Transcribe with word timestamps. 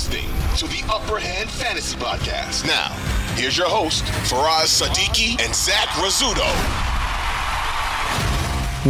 You're 0.00 0.22
listening 0.22 0.56
to 0.56 0.66
the 0.66 0.92
Upper 0.92 1.18
Hand 1.18 1.50
Fantasy 1.50 1.96
Podcast. 1.96 2.66
Now, 2.66 2.88
here's 3.34 3.58
your 3.58 3.68
host, 3.68 4.04
Faraz 4.30 4.80
Sadiki 4.80 5.38
and 5.42 5.54
Zach 5.54 5.88
Rizzuto. 5.98 6.46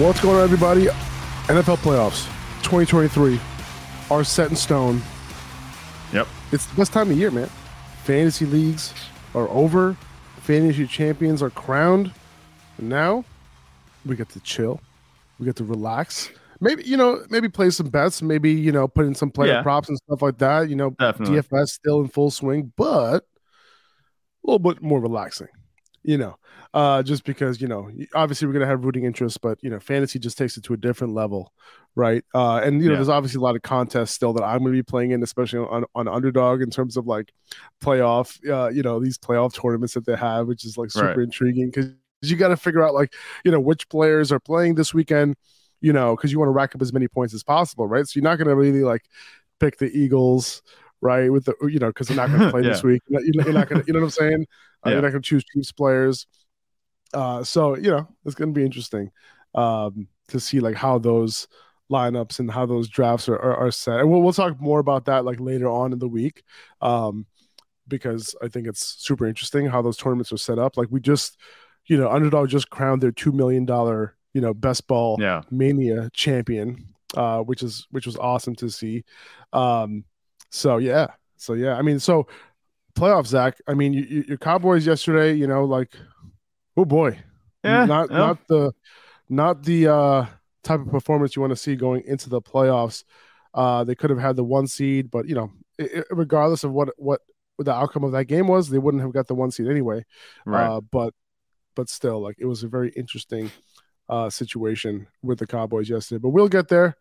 What's 0.01 0.21
going 0.21 0.37
on, 0.37 0.43
everybody? 0.43 0.87
NFL 1.47 1.79
playoffs 1.79 2.27
2023 2.63 3.41
are 4.11 4.23
set 4.23 4.51
in 4.51 4.57
stone. 4.57 5.03
Yep. 6.13 6.29
It's 6.53 6.67
the 6.67 6.77
best 6.77 6.93
time 6.93 7.11
of 7.11 7.17
year, 7.17 7.31
man. 7.31 7.49
Fantasy 8.05 8.45
leagues 8.45 8.95
are 9.35 9.49
over. 9.49 9.97
Fantasy 10.43 10.87
champions 10.87 11.43
are 11.43 11.51
crowned. 11.51 12.13
And 12.79 12.89
now 12.89 13.25
we 14.07 14.17
get 14.17 14.29
to 14.31 14.41
chill. 14.41 14.81
We 15.39 15.47
get 15.47 15.57
to 15.57 15.65
relax. 15.65 16.31
Maybe, 16.61 16.83
you 16.85 16.97
know, 16.97 17.25
maybe 17.31 17.49
play 17.49 17.71
some 17.71 17.89
bets. 17.89 18.21
Maybe, 18.23 18.53
you 18.53 18.73
know, 18.73 18.87
put 18.89 19.07
in 19.07 19.15
some 19.15 19.31
player 19.31 19.53
Yeah. 19.55 19.63
props 19.63 19.89
and 19.89 19.99
stuff 19.99 20.23
like 20.23 20.39
that. 20.39 20.69
You 20.69 20.77
know, 20.77 20.97
Definitely. 20.99 21.37
DFS 21.37 21.73
still 21.73 22.01
in 22.01 22.09
full 22.09 22.31
swing, 22.31 22.73
but 22.77 23.25
a 24.45 24.47
little 24.47 24.59
bit 24.59 24.83
more 24.83 25.01
relaxing, 25.01 25.49
you 26.03 26.17
know, 26.19 26.37
uh, 26.73 27.03
just 27.03 27.25
because, 27.25 27.61
you 27.61 27.69
know, 27.69 27.91
obviously 28.15 28.47
we're 28.47 28.55
going 28.55 28.63
to 28.63 28.67
have 28.67 28.85
rooting 28.85 29.05
interest, 29.05 29.41
but, 29.43 29.59
you 29.63 29.69
know, 29.71 29.79
fantasy 29.79 30.19
just 30.19 30.39
takes 30.39 30.57
it 30.57 30.65
to 30.65 30.73
a 30.73 30.77
different 30.79 31.13
level, 31.15 31.53
right? 31.95 32.25
Uh, 32.35 32.57
and, 32.65 32.83
you 32.83 32.89
know, 32.89 32.93
Yeah. 32.93 32.97
there's 32.97 33.09
obviously 33.11 33.39
a 33.39 33.43
lot 33.43 33.55
of 33.57 33.63
contests 33.63 34.13
still 34.13 34.33
that 34.35 34.43
I'm 34.43 34.61
going 34.61 34.73
to 34.73 34.79
be 34.79 34.83
playing 34.83 35.11
in, 35.11 35.23
especially 35.23 35.59
on, 35.61 35.85
on 35.95 36.09
underdog 36.09 36.63
in 36.63 36.71
terms 36.71 36.97
of 36.97 37.07
like 37.07 37.33
playoff, 37.83 38.39
uh, 38.49 38.71
you 38.71 38.83
know, 38.83 38.99
these 38.99 39.19
playoff 39.19 39.53
tournaments 39.61 39.95
that 39.95 40.07
they 40.07 40.17
have, 40.17 40.47
which 40.47 40.65
is 40.65 40.79
like 40.79 40.91
super 40.91 41.21
Right. 41.21 41.25
intriguing 41.25 41.71
because 41.71 41.93
you 42.23 42.37
got 42.37 42.49
to 42.49 42.57
figure 42.57 42.83
out 42.83 42.95
like, 42.95 43.13
you 43.45 43.51
know, 43.51 43.61
which 43.61 43.89
players 43.91 44.33
are 44.33 44.41
playing 44.41 44.75
this 44.77 44.95
weekend, 44.95 45.37
you 45.81 45.93
know, 45.93 46.17
because 46.17 46.33
you 46.33 46.39
want 46.39 46.49
to 46.49 46.53
rack 46.53 46.75
up 46.75 46.83
as 46.83 46.93
many 46.93 47.09
points 47.09 47.35
as 47.35 47.43
possible, 47.43 47.87
right? 47.87 48.07
So 48.07 48.19
you're 48.19 48.25
not 48.25 48.37
going 48.37 48.49
to 48.49 48.57
really 48.57 48.83
like 48.83 49.03
pick 49.59 49.79
the 49.79 49.91
Eagles, 49.91 50.63
right? 51.01 51.31
With 51.31 51.47
the, 51.47 51.55
you 51.63 51.79
know, 51.79 51.89
because 51.89 52.09
they're 52.09 52.17
not 52.17 52.29
going 52.29 52.41
to 52.47 52.51
play 52.51 52.63
this 52.63 52.83
week. 52.83 53.03
You're 53.09 53.21
not, 53.35 53.45
you're 53.45 53.55
not 53.55 53.69
going 53.69 53.83
to, 53.83 53.87
you 53.87 53.93
know 53.93 54.01
what 54.01 54.07
I'm 54.07 54.11
saying? 54.11 54.47
Uh, 54.85 54.91
Yeah. 54.91 54.93
You're 54.93 55.03
not 55.03 55.11
going 55.11 55.23
to 55.23 55.29
choose 55.29 55.45
Chiefs 55.45 55.73
players. 55.73 56.27
Uh, 57.13 57.43
so, 57.43 57.77
you 57.77 57.91
know, 57.91 58.09
it's 58.25 58.35
going 58.35 58.53
to 58.53 58.59
be 58.59 58.65
interesting 58.65 59.11
um, 59.55 60.09
to 60.29 60.39
see 60.39 60.61
like 60.61 60.77
how 60.77 60.99
those 60.99 61.49
lineups 61.91 62.39
and 62.39 62.51
how 62.51 62.65
those 62.67 62.89
drafts 62.89 63.29
are, 63.29 63.37
are, 63.39 63.57
are 63.57 63.71
set. 63.73 63.99
And 63.99 64.11
we'll, 64.11 64.23
we'll 64.23 64.33
talk 64.33 64.61
more 64.61 64.79
about 64.79 65.07
that 65.07 65.25
like 65.25 65.41
later 65.41 65.69
on 65.69 65.93
in 65.93 65.99
the 65.99 66.09
week 66.09 66.45
um, 66.81 67.27
because 67.89 68.37
I 68.41 68.47
think 68.49 68.69
it's 68.69 68.97
super 69.05 69.27
interesting 69.27 69.67
how 69.67 69.83
those 69.83 69.97
tournaments 69.97 70.33
are 70.33 70.37
set 70.37 70.59
up. 70.59 70.77
Like 70.77 70.89
we 70.91 71.01
just, 71.01 71.37
you 71.87 71.97
know, 71.97 72.09
Underdog 72.09 72.49
just 72.49 72.71
crowned 72.71 73.03
their 73.03 73.11
$2 73.11 73.33
million, 73.33 73.67
you 74.35 74.41
know, 74.41 74.55
best 74.55 74.87
ball 74.87 75.17
Yeah. 75.21 75.43
mania 75.51 76.11
champion 76.13 76.87
uh 77.17 77.41
which 77.41 77.63
is 77.63 77.87
which 77.91 78.07
was 78.07 78.17
awesome 78.17 78.55
to 78.55 78.71
see 78.71 79.03
um 79.53 80.05
so 80.51 80.77
yeah 80.79 81.09
so 81.37 81.55
yeah 81.55 81.75
i 81.77 81.83
mean 81.83 81.99
so 81.99 82.29
playoff 82.95 83.27
zach 83.27 83.57
i 83.67 83.75
mean 83.75 83.93
you, 83.93 84.03
you, 84.03 84.25
your 84.29 84.39
cowboys 84.39 84.87
yesterday 84.87 85.33
you 85.33 85.47
know 85.49 85.65
like 85.65 85.93
oh 86.77 86.85
boy 86.85 87.19
Yeah. 87.65 87.85
not 87.87 88.11
yeah. 88.11 88.17
not 88.19 88.39
the 88.47 88.73
not 89.29 89.65
the 89.65 89.89
uh 89.93 90.27
type 90.63 90.79
of 90.81 90.89
performance 90.89 91.35
you 91.35 91.43
want 91.43 91.51
to 91.51 91.57
see 91.57 91.75
going 91.75 92.03
into 92.07 92.29
the 92.31 92.41
playoffs 92.41 93.03
uh 93.55 93.83
they 93.83 93.97
could 93.97 94.11
have 94.11 94.21
had 94.21 94.37
the 94.37 94.45
one 94.45 94.69
seed 94.69 95.11
but 95.11 95.27
you 95.29 95.35
know 95.35 95.51
i 95.81 95.89
i- 95.99 96.05
regardless 96.13 96.63
of 96.63 96.71
what 96.71 96.91
what 96.97 97.21
the 97.59 97.73
outcome 97.75 98.05
of 98.05 98.13
that 98.13 98.27
game 98.27 98.47
was 98.47 98.69
they 98.69 98.79
wouldn't 98.79 99.03
have 99.03 99.13
got 99.13 99.27
the 99.27 99.35
one 99.35 99.51
seed 99.51 99.67
anyway 99.67 100.05
right. 100.47 100.65
uh, 100.67 100.81
but 100.81 101.13
but 101.75 101.89
still, 101.89 102.21
like 102.21 102.37
it 102.39 102.47
was 102.47 102.63
a 102.63 102.69
very 102.69 102.91
interesting 102.91 103.51
uh, 104.11 104.29
situation 104.29 105.07
with 105.23 105.39
the 105.39 105.47
Cowboys 105.47 105.89
yesterday. 105.89 106.19
But 106.19 106.31
we'll 106.31 106.49
get 106.49 106.69
there. 106.69 106.97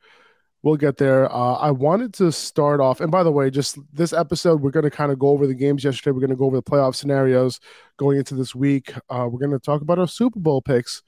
We'll 0.62 0.76
get 0.78 0.98
there. 0.98 1.32
Uh, 1.34 1.54
I 1.56 1.72
wanted 1.72 2.14
to 2.16 2.32
start 2.34 2.82
off, 2.82 3.00
and 3.00 3.10
by 3.10 3.24
the 3.24 3.32
way, 3.32 3.50
just 3.50 3.78
this 3.94 4.12
episode, 4.14 4.62
we're 4.62 4.72
going 4.72 4.84
to 4.84 4.90
kind 4.92 5.10
of 5.12 5.18
go 5.18 5.30
over 5.30 5.48
the 5.48 5.54
games 5.54 5.84
yesterday. 5.86 6.12
We're 6.12 6.20
going 6.20 6.32
to 6.32 6.36
go 6.36 6.46
over 6.46 6.58
the 6.58 6.64
playoff 6.64 6.96
scenarios 6.96 7.60
going 7.98 8.18
into 8.18 8.36
this 8.36 8.54
week. 8.54 8.94
Uh, 9.10 9.28
we're 9.32 9.40
going 9.40 9.52
to 9.52 9.60
talk 9.60 9.82
about 9.82 10.00
our 10.00 10.08
Super 10.08 10.40
Bowl 10.40 10.62
picks 10.62 11.02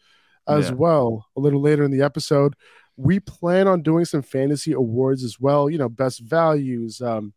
as 0.48 0.70
Yeah. 0.70 0.76
well 0.76 1.28
a 1.36 1.40
little 1.42 1.62
later 1.62 1.84
in 1.84 1.92
the 1.92 2.02
episode. 2.02 2.56
We 2.96 3.20
plan 3.20 3.68
on 3.68 3.82
doing 3.84 4.06
some 4.06 4.22
fantasy 4.22 4.72
awards 4.74 5.24
as 5.24 5.38
well. 5.40 5.70
You 5.70 5.78
know, 5.80 5.90
best 5.90 6.22
values, 6.22 7.02
um, 7.02 7.34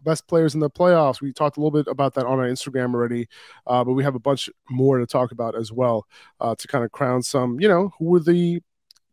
best 0.00 0.26
players 0.26 0.54
in 0.54 0.60
the 0.60 0.70
playoffs. 0.70 1.20
We 1.20 1.32
talked 1.32 1.56
a 1.56 1.60
little 1.60 1.70
bit 1.70 1.90
about 1.90 2.14
that 2.14 2.26
on 2.26 2.38
our 2.38 2.48
Instagram 2.48 2.94
already, 2.94 3.28
uh, 3.66 3.84
but 3.84 3.92
we 3.92 4.04
have 4.04 4.14
a 4.14 4.20
bunch 4.20 4.50
more 4.70 4.98
to 4.98 5.06
talk 5.06 5.32
about 5.32 5.56
as 5.56 5.72
well 5.72 6.06
uh, 6.40 6.54
to 6.54 6.68
kind 6.68 6.84
of 6.84 6.92
crown 6.92 7.22
some, 7.22 7.60
you 7.60 7.68
know, 7.68 7.92
who 7.98 8.06
were 8.06 8.20
the, 8.20 8.62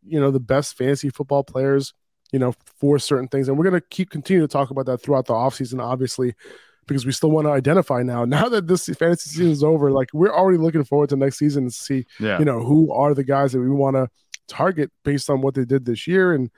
you 0.05 0.19
know, 0.19 0.31
the 0.31 0.39
best 0.39 0.77
fantasy 0.77 1.09
football 1.09 1.43
players, 1.43 1.93
you 2.31 2.39
know, 2.39 2.53
for 2.79 2.99
certain 2.99 3.27
things. 3.27 3.47
And 3.47 3.57
we're 3.57 3.69
going 3.69 3.79
to 3.79 3.87
keep 3.89 4.09
continue 4.09 4.41
to 4.41 4.47
talk 4.47 4.71
about 4.71 4.85
that 4.87 4.99
throughout 4.99 5.27
the 5.27 5.33
offseason, 5.33 5.81
obviously, 5.81 6.33
because 6.87 7.05
we 7.05 7.11
still 7.11 7.31
want 7.31 7.45
to 7.45 7.51
identify 7.51 8.01
now. 8.03 8.25
Now 8.31 8.49
that 8.49 8.67
this 8.67 8.85
fantasy 8.85 9.29
season 9.29 9.51
is 9.51 9.63
over, 9.63 9.91
like 9.91 10.09
we're 10.13 10.33
already 10.33 10.57
looking 10.57 10.83
forward 10.83 11.09
to 11.09 11.15
next 11.15 11.37
season 11.37 11.65
to 11.65 11.71
see, 11.71 12.05
yeah. 12.19 12.39
you 12.39 12.45
know, 12.45 12.63
who 12.63 12.91
are 12.91 13.13
the 13.13 13.23
guys 13.23 13.51
that 13.53 13.59
we 13.59 13.69
want 13.69 13.95
to 13.95 14.09
target 14.47 14.91
based 15.03 15.29
on 15.29 15.41
what 15.41 15.53
they 15.53 15.65
did 15.65 15.85
this 15.85 16.07
year 16.07 16.33
and 16.33 16.49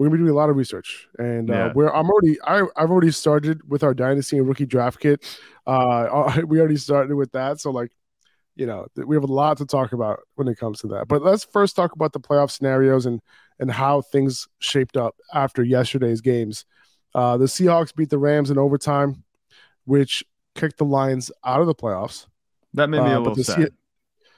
we're 0.00 0.06
gonna 0.06 0.16
be 0.16 0.22
doing 0.22 0.30
a 0.30 0.34
lot 0.34 0.48
of 0.48 0.56
research, 0.56 1.06
and 1.18 1.50
uh, 1.50 1.54
Yeah. 1.54 1.72
we're 1.74 1.90
I'm 1.90 2.08
already 2.08 2.40
I, 2.42 2.62
I've 2.76 2.90
already 2.90 3.10
started 3.10 3.60
with 3.68 3.82
our 3.84 3.92
dynasty 3.94 4.38
and 4.38 4.48
rookie 4.48 4.64
draft 4.66 4.98
kit. 4.98 5.24
Uh, 5.66 6.40
we 6.46 6.58
already 6.58 6.76
started 6.76 7.14
with 7.14 7.32
that, 7.32 7.60
so 7.60 7.70
like, 7.70 7.92
you 8.56 8.64
know, 8.66 8.86
we 8.96 9.14
have 9.14 9.24
a 9.24 9.26
lot 9.32 9.58
to 9.58 9.66
talk 9.66 9.92
about 9.92 10.20
when 10.36 10.48
it 10.48 10.58
comes 10.58 10.80
to 10.80 10.86
that. 10.88 11.06
But 11.08 11.22
let's 11.22 11.44
first 11.44 11.76
talk 11.76 11.92
about 11.92 12.12
the 12.14 12.20
playoff 12.20 12.50
scenarios 12.50 13.04
and 13.06 13.20
and 13.58 13.70
how 13.70 14.00
things 14.00 14.48
shaped 14.58 14.96
up 14.96 15.14
after 15.34 15.62
yesterday's 15.62 16.20
games. 16.22 16.64
Uh, 17.14 17.36
the 17.36 17.44
Seahawks 17.44 17.94
beat 17.94 18.08
the 18.08 18.16
Rams 18.18 18.50
in 18.50 18.56
overtime, 18.56 19.22
which 19.84 20.24
kicked 20.54 20.78
the 20.78 20.84
Lions 20.86 21.30
out 21.44 21.60
of 21.60 21.66
the 21.66 21.74
playoffs. 21.74 22.26
that 22.74 22.88
made 22.88 23.02
me 23.02 23.10
uh, 23.10 23.18
a 23.18 23.20
little 23.20 23.34
the 23.34 23.44
sad. 23.44 23.72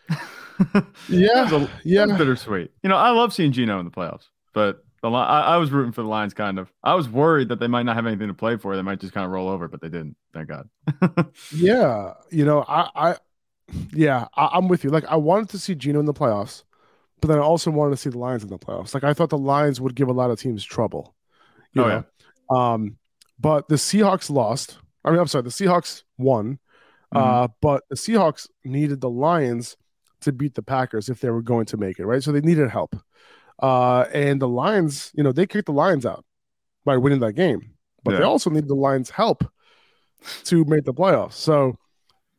Yeah, 1.09 1.49
a- 1.55 1.69
yeah. 1.85 2.07
bittersweet. 2.17 2.71
You 2.83 2.89
know, 2.89 2.97
I 2.97 3.11
love 3.11 3.33
seeing 3.33 3.53
Geno 3.53 3.79
in 3.79 3.85
the 3.85 3.91
playoffs, 3.91 4.29
but 4.53 4.85
the 5.03 5.11
I, 5.11 5.41
I 5.41 5.57
was 5.59 5.71
rooting 5.71 5.93
for 5.93 6.03
the 6.03 6.09
Lions. 6.09 6.35
Kind 6.35 6.59
of. 6.59 6.73
I 6.83 6.95
was 6.95 7.09
worried 7.09 7.49
that 7.49 7.61
they 7.61 7.67
might 7.67 7.85
not 7.85 7.97
have 7.97 8.07
anything 8.07 8.29
to 8.29 8.35
play 8.35 8.57
for. 8.57 8.77
They 8.77 8.83
might 8.83 9.01
just 9.01 9.13
kind 9.13 9.25
of 9.27 9.33
roll 9.33 9.49
over, 9.49 9.69
but 9.69 9.81
they 9.81 9.89
didn't. 9.89 10.17
Thank 10.33 10.49
God. 10.49 10.69
Yeah, 11.51 12.15
you 12.31 12.45
know, 12.45 12.65
I, 12.67 12.89
I 12.95 13.17
yeah, 13.93 14.29
I, 14.37 14.51
I'm 14.55 14.69
with 14.69 14.85
you. 14.85 14.91
Like, 14.91 15.05
I 15.07 15.17
wanted 15.17 15.51
to 15.51 15.59
see 15.59 15.75
Geno 15.75 16.01
in 16.01 16.07
the 16.07 16.15
playoffs, 16.15 16.65
but 17.21 17.29
then 17.29 17.39
I 17.39 17.43
also 17.43 17.71
wanted 17.71 17.93
to 17.93 17.97
see 17.99 18.11
the 18.11 18.19
Lions 18.19 18.43
in 18.43 18.51
the 18.51 18.59
playoffs. 18.59 18.95
Like, 18.95 19.05
I 19.05 19.15
thought 19.15 19.31
the 19.31 19.39
Lions 19.39 19.81
would 19.81 19.95
give 19.95 20.09
a 20.09 20.13
lot 20.13 20.31
of 20.31 20.41
teams 20.41 20.65
trouble. 20.65 21.15
You 21.75 21.85
Oh, 21.85 22.05
know? 22.51 22.57
Um, 22.57 22.99
but 23.39 23.69
the 23.69 23.77
Seahawks 23.77 24.31
lost. 24.31 24.79
I 25.05 25.11
mean, 25.11 25.21
I'm 25.21 25.27
sorry, 25.27 25.43
the 25.45 25.51
Seahawks 25.51 26.05
won. 26.19 26.59
Uh, 27.15 27.49
but 27.61 27.85
the 27.91 27.97
Seahawks 27.97 28.49
needed 28.65 29.01
the 29.01 29.11
Lions 29.11 29.77
to 30.23 30.33
beat 30.33 30.55
the 30.55 30.63
Packers 30.63 31.09
if 31.11 31.21
they 31.21 31.31
were 31.31 31.43
going 31.43 31.67
to 31.67 31.77
make 31.77 31.99
it, 31.99 32.07
right? 32.07 32.23
So 32.23 32.33
they 32.33 32.41
needed 32.41 32.71
help. 32.71 32.97
Uh, 33.63 34.07
and 34.13 34.43
the 34.43 34.49
Lions, 34.49 35.11
you 35.15 35.23
know, 35.23 35.33
they 35.33 35.47
kicked 35.47 35.67
the 35.67 35.73
Lions 35.73 36.05
out 36.05 36.25
by 36.85 36.97
winning 36.97 37.21
that 37.21 37.35
game, 37.35 37.73
but 38.05 38.13
they 38.19 38.25
also 38.25 38.51
needed 38.51 38.69
the 38.69 38.75
Lions' 38.75 39.11
help 39.11 39.45
to 40.45 40.65
make 40.65 40.85
the 40.85 40.93
playoffs. 40.93 41.35
So 41.35 41.77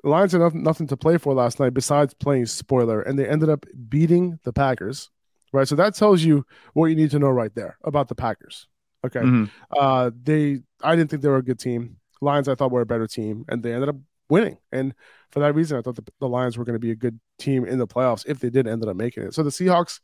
the 0.03 0.09
Lions 0.09 0.33
had 0.33 0.41
nothing, 0.41 0.63
nothing 0.63 0.87
to 0.87 0.97
play 0.97 1.17
for 1.17 1.33
last 1.33 1.59
night 1.59 1.73
besides 1.73 2.13
playing 2.13 2.45
spoiler, 2.47 3.01
and 3.01 3.17
they 3.17 3.27
ended 3.27 3.49
up 3.49 3.65
beating 3.89 4.39
the 4.43 4.53
Packers 4.53 5.09
right? 5.53 5.67
So 5.67 5.75
that 5.75 5.95
tells 5.95 6.23
you 6.23 6.45
what 6.73 6.87
you 6.87 6.95
need 6.95 7.11
to 7.11 7.19
know 7.19 7.29
right 7.29 7.53
there 7.55 7.77
about 7.83 8.09
the 8.09 8.15
Packers. 8.15 8.67
Okay. 9.05 9.19
Mhm. 9.19 9.49
Uh, 9.77 10.11
they, 10.21 10.61
I 10.81 10.95
didn't 10.95 11.09
think 11.11 11.21
they 11.21 11.29
were 11.29 11.37
a 11.37 11.43
good 11.43 11.59
team. 11.59 11.97
Lions, 12.21 12.49
I 12.49 12.55
thought 12.55 12.71
were 12.71 12.81
a 12.81 12.85
better 12.85 13.07
team, 13.07 13.45
and 13.47 13.61
they 13.61 13.73
ended 13.73 13.89
up 13.89 13.97
winning. 14.29 14.57
And 14.71 14.93
for 15.29 15.41
that 15.41 15.53
reason, 15.55 15.77
I 15.77 15.81
thought 15.81 15.95
the, 15.95 16.05
the 16.19 16.27
Lions 16.27 16.57
were 16.57 16.65
going 16.65 16.75
to 16.75 16.79
be 16.79 16.91
a 16.91 16.95
good 16.95 17.19
team 17.37 17.65
in 17.65 17.77
the 17.77 17.87
playoffs 17.87 18.25
if 18.27 18.39
they 18.39 18.49
did 18.49 18.67
ended 18.67 18.89
up 18.89 18.95
making 18.95 19.23
it. 19.23 19.33
So 19.33 19.43
the 19.43 19.51
Seahawks 19.51 19.99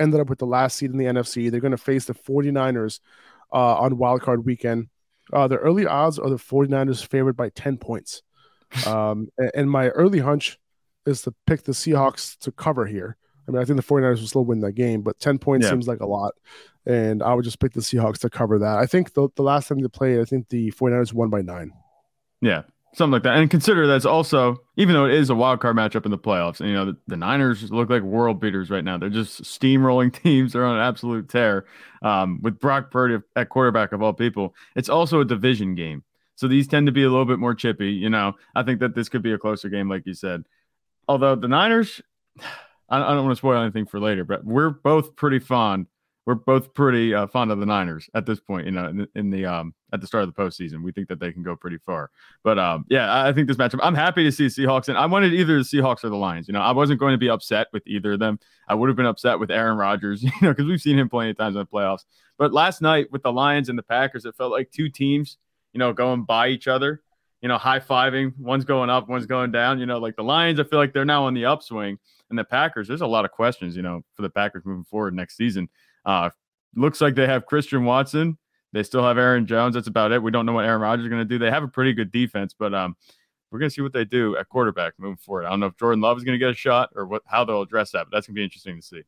ended 0.00 0.20
up 0.20 0.28
with 0.28 0.38
the 0.38 0.46
last 0.46 0.76
seed 0.76 0.90
in 0.90 0.98
the 0.98 1.04
NFC. 1.06 1.50
They're 1.50 1.60
going 1.60 1.70
to 1.72 1.76
face 1.76 2.04
the 2.06 2.14
49ers 2.14 3.00
uh, 3.52 3.76
on 3.76 3.98
wild 3.98 4.22
card 4.22 4.44
weekend. 4.44 4.88
Uh, 5.32 5.46
the 5.48 5.56
early 5.56 5.86
odds 5.86 6.18
are 6.18 6.28
the 6.30 6.36
49ers 6.36 7.06
favored 7.06 7.36
by 7.36 7.48
10 7.50 7.76
points. 7.78 8.22
Um, 8.86 9.28
and, 9.36 9.50
and 9.54 9.70
my 9.70 9.88
early 9.90 10.18
hunch 10.20 10.58
is 11.04 11.20
to 11.22 11.34
pick 11.46 11.64
the 11.64 11.72
Seahawks 11.72 12.38
to 12.38 12.50
cover 12.50 12.86
here. 12.86 13.18
I 13.46 13.50
mean, 13.50 13.60
I 13.60 13.66
think 13.66 13.76
the 13.76 13.82
49ers 13.82 14.20
will 14.20 14.26
still 14.28 14.44
win 14.46 14.60
that 14.60 14.72
game, 14.72 15.02
but 15.02 15.18
10 15.20 15.38
points 15.38 15.64
Yeah. 15.66 15.72
seems 15.72 15.86
like 15.86 16.00
a 16.00 16.06
lot. 16.06 16.32
And 16.86 17.22
I 17.22 17.34
would 17.34 17.44
just 17.44 17.60
pick 17.60 17.74
the 17.74 17.80
Seahawks 17.82 18.20
to 18.20 18.30
cover 18.30 18.58
that. 18.60 18.78
I 18.78 18.86
think 18.86 19.12
the, 19.12 19.28
the 19.36 19.42
last 19.42 19.68
time 19.68 19.80
they 19.80 19.88
played, 19.88 20.20
I 20.20 20.24
think 20.24 20.48
the 20.48 20.72
49ers 20.72 21.12
won 21.12 21.28
by 21.28 21.42
nine. 21.42 21.72
Yeah, 22.40 22.62
something 22.94 23.12
like 23.12 23.22
that. 23.22 23.36
And 23.36 23.50
consider 23.50 23.86
that's 23.86 24.04
also, 24.04 24.60
even 24.76 24.94
though 24.94 25.06
it 25.06 25.14
is 25.14 25.30
a 25.30 25.34
wild 25.34 25.60
card 25.60 25.76
matchup 25.76 26.04
in 26.04 26.10
the 26.10 26.18
playoffs, 26.18 26.60
and 26.60 26.68
you 26.68 26.74
know 26.74 26.86
the, 26.86 26.96
the 27.06 27.16
Niners 27.16 27.70
look 27.70 27.90
like 27.90 28.02
world 28.02 28.40
beaters 28.40 28.70
right 28.70 28.84
now. 28.84 28.98
They're 28.98 29.08
just 29.08 29.42
steamrolling 29.42 30.12
teams. 30.22 30.52
They're 30.52 30.64
on 30.64 30.76
an 30.76 30.82
absolute 30.82 31.28
tear. 31.28 31.66
Um, 32.02 32.40
with 32.42 32.58
Brock 32.58 32.90
Purdy 32.90 33.18
at 33.36 33.48
quarterback 33.48 33.92
of 33.92 34.02
all 34.02 34.12
people, 34.12 34.54
it's 34.76 34.88
also 34.88 35.20
a 35.20 35.24
division 35.24 35.74
game. 35.74 36.02
So 36.34 36.48
these 36.48 36.66
tend 36.66 36.86
to 36.86 36.92
be 36.92 37.04
a 37.04 37.08
little 37.10 37.26
bit 37.26 37.38
more 37.38 37.54
chippy. 37.54 37.92
You 37.92 38.10
know, 38.10 38.34
I 38.54 38.62
think 38.62 38.80
that 38.80 38.94
this 38.94 39.08
could 39.08 39.22
be 39.22 39.32
a 39.32 39.38
closer 39.38 39.68
game, 39.68 39.88
like 39.88 40.02
you 40.06 40.14
said. 40.14 40.44
Although 41.08 41.36
the 41.36 41.48
Niners, 41.48 42.00
I, 42.88 42.98
I 42.98 43.14
don't 43.14 43.24
want 43.24 43.32
to 43.32 43.36
spoil 43.36 43.62
anything 43.62 43.86
for 43.86 44.00
later, 44.00 44.24
but 44.24 44.44
we're 44.44 44.70
both 44.70 45.16
pretty 45.16 45.38
fond. 45.38 45.86
We're 46.24 46.36
both 46.36 46.72
pretty 46.72 47.12
uh, 47.12 47.26
fond 47.26 47.50
of 47.50 47.58
the 47.58 47.66
Niners 47.66 48.08
at 48.14 48.26
this 48.26 48.38
point. 48.38 48.66
You 48.66 48.72
know, 48.72 48.86
in 48.86 48.96
the, 48.98 49.08
in 49.16 49.30
the 49.30 49.44
um 49.46 49.74
at 49.92 50.00
the 50.00 50.06
start 50.06 50.24
of 50.24 50.32
the 50.32 50.40
postseason, 50.40 50.82
we 50.82 50.92
think 50.92 51.08
that 51.08 51.18
they 51.18 51.32
can 51.32 51.42
go 51.42 51.56
pretty 51.56 51.78
far. 51.78 52.10
But 52.44 52.58
um, 52.58 52.84
yeah, 52.88 53.12
I 53.12 53.28
I 53.28 53.32
think 53.32 53.48
this 53.48 53.56
matchup. 53.56 53.80
I'm 53.82 53.94
happy 53.94 54.22
to 54.22 54.30
see 54.30 54.46
Seahawks, 54.46 54.88
and 54.88 54.96
I 54.96 55.06
wanted 55.06 55.34
either 55.34 55.58
the 55.58 55.64
Seahawks 55.64 56.04
or 56.04 56.10
the 56.10 56.16
Lions. 56.16 56.46
You 56.46 56.54
know, 56.54 56.60
I 56.60 56.70
wasn't 56.70 57.00
going 57.00 57.12
to 57.12 57.18
be 57.18 57.28
upset 57.28 57.68
with 57.72 57.82
either 57.86 58.12
of 58.12 58.20
them. 58.20 58.38
I 58.68 58.74
would 58.74 58.88
have 58.88 58.96
been 58.96 59.06
upset 59.06 59.40
with 59.40 59.50
Aaron 59.50 59.76
Rodgers, 59.76 60.22
you 60.22 60.30
know, 60.40 60.50
because 60.50 60.66
we've 60.66 60.80
seen 60.80 60.98
him 60.98 61.08
plenty 61.08 61.30
of 61.30 61.38
times 61.38 61.56
in 61.56 61.60
the 61.60 61.66
playoffs. 61.66 62.04
But 62.38 62.52
last 62.52 62.82
night 62.82 63.10
with 63.10 63.22
the 63.22 63.32
Lions 63.32 63.68
and 63.68 63.78
the 63.78 63.82
Packers, 63.82 64.24
it 64.24 64.36
felt 64.36 64.52
like 64.52 64.70
two 64.70 64.88
teams, 64.88 65.38
you 65.72 65.78
know, 65.78 65.92
going 65.92 66.24
by 66.24 66.48
each 66.48 66.68
other. 66.68 67.02
You 67.40 67.48
know, 67.48 67.58
high 67.58 67.80
fiving. 67.80 68.38
One's 68.38 68.64
going 68.64 68.88
up, 68.88 69.08
one's 69.08 69.26
going 69.26 69.50
down. 69.50 69.80
You 69.80 69.86
know, 69.86 69.98
like 69.98 70.14
the 70.14 70.22
Lions, 70.22 70.60
I 70.60 70.62
feel 70.62 70.78
like 70.78 70.92
they're 70.92 71.04
now 71.04 71.24
on 71.24 71.34
the 71.34 71.46
upswing, 71.46 71.98
and 72.30 72.38
the 72.38 72.44
Packers. 72.44 72.86
There's 72.86 73.00
a 73.00 73.06
lot 73.06 73.24
of 73.24 73.32
questions, 73.32 73.74
you 73.74 73.82
know, 73.82 74.02
for 74.14 74.22
the 74.22 74.30
Packers 74.30 74.64
moving 74.64 74.84
forward 74.84 75.12
next 75.14 75.36
season. 75.36 75.68
Uh, 76.04 76.30
looks 76.74 77.00
like 77.00 77.14
they 77.14 77.26
have 77.26 77.46
Christian 77.46 77.84
Watson. 77.84 78.38
They 78.72 78.82
still 78.82 79.02
have 79.02 79.18
Aaron 79.18 79.46
Jones. 79.46 79.74
That's 79.74 79.88
about 79.88 80.12
it. 80.12 80.22
We 80.22 80.30
don't 80.30 80.46
know 80.46 80.52
what 80.54 80.64
Aaron 80.64 80.80
Rodgers 80.80 81.04
is 81.04 81.10
going 81.10 81.20
to 81.20 81.26
do. 81.26 81.38
They 81.38 81.50
have 81.50 81.62
a 81.62 81.68
pretty 81.68 81.92
good 81.92 82.10
defense, 82.10 82.54
but 82.58 82.72
um, 82.74 82.96
we're 83.50 83.58
going 83.58 83.68
to 83.68 83.74
see 83.74 83.82
what 83.82 83.92
they 83.92 84.04
do 84.06 84.36
at 84.38 84.48
quarterback 84.48 84.94
moving 84.98 85.16
forward. 85.18 85.44
I 85.44 85.50
don't 85.50 85.60
know 85.60 85.66
if 85.66 85.76
Jordan 85.76 86.00
Love 86.00 86.16
is 86.16 86.24
going 86.24 86.34
to 86.34 86.38
get 86.38 86.50
a 86.50 86.54
shot 86.54 86.88
or 86.96 87.04
what 87.06 87.22
how 87.26 87.44
they'll 87.44 87.60
address 87.62 87.90
that, 87.90 88.06
but 88.06 88.16
that's 88.16 88.26
going 88.26 88.34
to 88.34 88.38
be 88.40 88.44
interesting 88.44 88.76
to 88.80 88.82
see. 88.82 89.02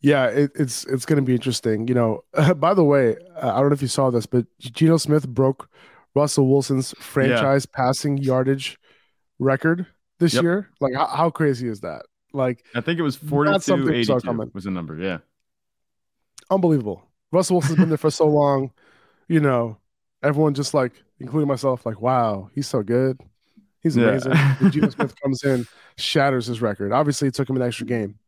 Yeah, 0.00 0.26
it, 0.26 0.52
it's 0.54 0.84
it's 0.84 1.04
going 1.04 1.16
to 1.16 1.22
be 1.26 1.34
interesting. 1.34 1.88
You 1.88 1.94
know, 1.94 2.24
by 2.56 2.72
the 2.72 2.84
way, 2.84 3.16
uh, 3.36 3.52
I 3.54 3.60
don't 3.60 3.68
know 3.68 3.74
if 3.74 3.82
you 3.82 3.88
saw 3.88 4.10
this, 4.10 4.26
but 4.26 4.46
Geno 4.60 4.96
Smith 4.96 5.28
broke 5.28 5.68
Russell 6.14 6.48
Wilson's 6.48 6.94
franchise 7.00 7.66
passing 7.66 8.16
yardage 8.16 8.78
record 9.38 9.86
this 10.18 10.34
Yep. 10.34 10.42
year. 10.42 10.68
Like, 10.80 10.94
how, 10.94 11.06
how 11.06 11.30
crazy 11.30 11.68
is 11.68 11.80
that? 11.80 12.06
Like, 12.32 12.64
I 12.74 12.80
think 12.80 12.98
it 12.98 13.02
was 13.02 13.16
That's 13.18 13.64
something 13.66 13.86
42 13.86 13.90
we 13.90 13.98
82 13.98 14.20
coming. 14.20 14.50
was 14.54 14.64
the 14.64 14.70
number. 14.70 14.96
Yeah. 14.96 15.18
Unbelievable. 16.50 17.02
Russell 17.32 17.56
Wilson's 17.56 17.78
been 17.78 17.88
there 17.88 17.98
for 17.98 18.10
so 18.10 18.26
long. 18.28 18.70
You 19.28 19.40
know, 19.40 19.76
everyone 20.22 20.54
just 20.54 20.72
like, 20.74 20.92
including 21.20 21.48
myself, 21.48 21.84
like, 21.84 22.00
wow, 22.00 22.50
he's 22.54 22.66
so 22.66 22.82
good. 22.82 23.20
He's 23.82 23.96
amazing. 23.96 24.32
And 24.34 24.72
Geno 24.72 24.88
Smith 24.90 25.14
comes 25.20 25.44
in, 25.44 25.66
shatters 25.96 26.46
his 26.46 26.60
record. 26.60 26.92
Obviously, 26.92 27.28
it 27.28 27.34
took 27.34 27.48
him 27.48 27.56
an 27.56 27.62
extra 27.62 27.86
game, 27.86 28.18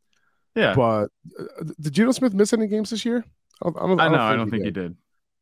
Yeah. 0.55 0.75
but 0.75 1.09
uh, 1.39 1.65
did 1.81 1.93
Geno 1.93 2.13
Smith 2.13 2.35
miss 2.35 2.53
any 2.53 2.67
games 2.69 2.91
this 2.91 3.05
year? 3.05 3.25
I, 3.63 3.71
don't, 3.71 4.01
I 4.01 4.09
know. 4.09 4.15
I 4.19 4.37
don't 4.37 4.51
think 4.51 4.65
he 4.65 4.71
did. 4.71 4.97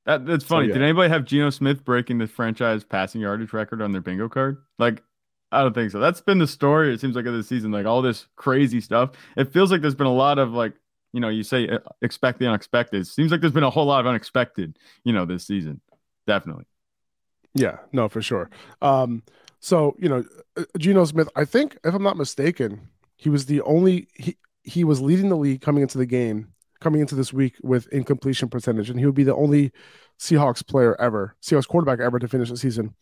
That, 0.06 0.24
that's 0.24 0.44
So, 0.44 0.56
funny. 0.56 0.68
yeah. 0.68 0.74
Did 0.74 0.82
anybody 0.82 1.08
have 1.10 1.24
Geno 1.24 1.50
Smith 1.50 1.84
breaking 1.84 2.18
the 2.18 2.26
franchise 2.26 2.84
passing 2.84 3.20
yardage 3.20 3.52
record 3.52 3.82
on 3.82 3.92
their 3.92 4.00
bingo 4.00 4.28
card? 4.28 4.56
Like, 4.78 5.02
I 5.52 5.62
don't 5.62 5.74
think 5.74 5.90
so. 5.90 5.98
That's 6.00 6.20
been 6.20 6.38
the 6.38 6.46
story. 6.46 6.92
It 6.94 7.00
seems 7.00 7.14
like 7.16 7.26
of 7.26 7.34
the 7.34 7.42
season, 7.42 7.70
like 7.70 7.84
all 7.86 8.00
this 8.02 8.26
crazy 8.36 8.80
stuff. 8.80 9.10
It 9.36 9.52
feels 9.52 9.70
like 9.70 9.80
there's 9.82 9.94
been 9.94 10.06
a 10.06 10.12
lot 10.12 10.38
of 10.38 10.52
like, 10.52 10.72
you 11.12 11.20
know, 11.20 11.28
you 11.28 11.42
say 11.42 11.68
uh, 11.68 11.78
expect 12.02 12.38
the 12.38 12.46
unexpected. 12.46 13.06
Seems 13.06 13.30
like 13.30 13.40
there's 13.40 13.52
been 13.52 13.62
a 13.62 13.70
whole 13.70 13.86
lot 13.86 14.00
of 14.00 14.06
unexpected, 14.06 14.78
you 15.04 15.12
know, 15.12 15.24
this 15.24 15.46
season. 15.46 15.80
Definitely. 16.26 16.64
Yeah, 17.54 17.78
no, 17.92 18.08
for 18.08 18.22
sure. 18.22 18.50
Um, 18.82 19.22
so 19.60 19.96
you 19.98 20.08
know, 20.08 20.24
uh, 20.56 20.64
Geno 20.78 21.04
Smith, 21.04 21.28
I 21.34 21.44
think, 21.44 21.78
if 21.84 21.94
I'm 21.94 22.02
not 22.02 22.16
mistaken, 22.16 22.88
he 23.16 23.30
was 23.30 23.46
the 23.46 23.60
only 23.62 24.08
he 24.14 24.36
he 24.62 24.84
was 24.84 25.00
leading 25.00 25.28
the 25.28 25.36
league 25.36 25.60
coming 25.60 25.82
into 25.82 25.98
the 25.98 26.06
game, 26.06 26.48
coming 26.80 27.00
into 27.00 27.14
this 27.14 27.32
week 27.32 27.56
with 27.62 27.88
incompletion 27.88 28.48
percentage, 28.48 28.90
and 28.90 28.98
he 28.98 29.06
would 29.06 29.14
be 29.14 29.24
the 29.24 29.34
only 29.34 29.72
Seahawks 30.18 30.66
player 30.66 31.00
ever, 31.00 31.36
Seahawks 31.42 31.66
quarterback 31.66 32.00
ever 32.00 32.18
to 32.18 32.28
finish 32.28 32.50
the 32.50 32.56
season 32.56 32.94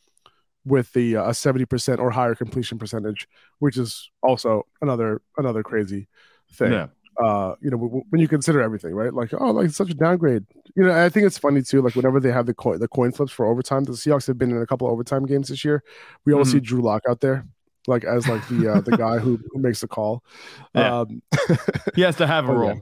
with 0.65 0.93
the 0.93 1.17
uh, 1.17 1.25
a 1.25 1.31
70% 1.31 1.99
or 1.99 2.11
higher 2.11 2.35
completion 2.35 2.79
percentage, 2.79 3.29
which 3.61 3.77
is 3.77 4.11
also 4.23 4.67
another 4.83 5.23
another 5.39 5.63
crazy 5.63 6.09
thing 6.53 6.73
Yeah. 6.73 6.87
Uh, 7.23 7.55
you 7.61 7.71
know, 7.71 7.79
w- 7.79 8.05
when 8.11 8.21
you 8.21 8.29
consider 8.29 8.61
everything, 8.61 8.95
right? 8.95 9.13
Like, 9.15 9.33
oh, 9.35 9.51
like 9.51 9.71
such 9.71 9.91
a 9.91 9.95
downgrade. 9.95 10.45
You 10.75 10.85
know, 10.85 11.05
I 11.05 11.09
think 11.09 11.27
it's 11.27 11.39
funny 11.39 11.63
too. 11.63 11.81
Like, 11.83 11.95
whenever 11.97 12.21
they 12.21 12.31
have 12.33 12.47
the 12.47 12.55
coin, 12.55 12.79
the 12.79 12.89
coin 12.89 13.13
flips 13.13 13.33
for 13.33 13.47
overtime, 13.47 13.85
the 13.85 13.93
Seahawks 13.93 14.27
have 14.27 14.39
been 14.39 14.51
in 14.51 14.61
a 14.61 14.67
couple 14.67 14.87
of 14.87 14.93
overtime 14.93 15.25
games 15.27 15.49
this 15.49 15.65
year. 15.65 15.83
We 16.25 16.33
always 16.33 16.51
see 16.53 16.61
Drew 16.61 16.83
Lock 16.83 17.03
out 17.09 17.21
there, 17.21 17.47
like 17.87 18.05
as 18.05 18.27
like 18.29 18.47
the 18.49 18.75
uh, 18.75 18.81
the 18.81 18.97
guy 18.97 19.19
who 19.19 19.39
who 19.53 19.59
makes 19.61 19.81
the 19.81 19.89
call. 19.89 20.23
Yeah. 20.75 21.01
Um, 21.01 21.23
He 21.95 22.03
has 22.03 22.17
to 22.17 22.27
have 22.27 22.49
a 22.49 22.53
Oh, 22.53 22.57
role. 22.57 22.69
yeah. 22.75 22.81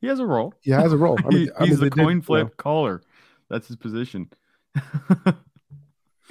He 0.00 0.06
has 0.08 0.20
a 0.20 0.26
role. 0.26 0.54
he 0.62 0.70
has 0.72 0.92
a 0.92 0.96
role. 0.96 1.18
I 1.24 1.28
mean, 1.30 1.38
He- 1.46 1.50
I 1.56 1.60
mean, 1.60 1.68
he's 1.70 1.78
the 1.80 1.90
did, 1.90 1.96
you 1.98 2.04
coin 2.04 2.16
know, 2.18 2.22
flip 2.22 2.56
caller. 2.56 3.02
That's 3.48 3.66
his 3.68 3.76
position. 3.76 4.30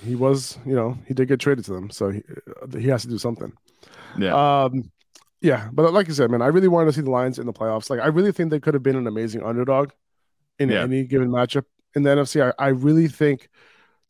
he 0.03 0.15
was, 0.15 0.57
you 0.65 0.75
know, 0.75 0.98
he 1.07 1.13
did 1.13 1.27
get 1.27 1.39
traded 1.39 1.65
to 1.65 1.74
them, 1.74 1.89
so 1.89 2.09
he, 2.09 2.24
uh, 2.62 2.77
he 2.77 2.88
has 2.88 3.03
to 3.03 3.07
do 3.09 3.18
something. 3.18 3.51
yeah. 4.18 4.33
Um, 4.63 4.92
yeah, 5.41 5.69
but 5.73 5.91
like 5.93 6.09
I 6.09 6.13
said, 6.13 6.29
man, 6.29 6.41
I 6.41 6.47
really 6.47 6.67
wanted 6.67 6.88
to 6.88 6.93
see 6.93 7.01
the 7.01 7.09
Lions 7.09 7.39
in 7.39 7.45
the 7.45 7.53
playoffs. 7.53 7.89
Like, 7.89 7.99
I 7.99 8.07
really 8.07 8.31
think 8.31 8.51
they 8.51 8.59
could 8.59 8.73
have 8.73 8.83
been 8.83 8.95
an 8.95 9.07
amazing 9.07 9.43
underdog 9.43 9.91
in 10.59 10.69
Yeah. 10.69 10.83
any 10.83 11.03
given 11.03 11.29
matchup 11.29 11.65
in 11.95 12.03
the 12.03 12.12
NFC. 12.12 12.41
I, 12.41 12.53
I 12.63 12.69
really 12.69 13.07
think 13.07 13.50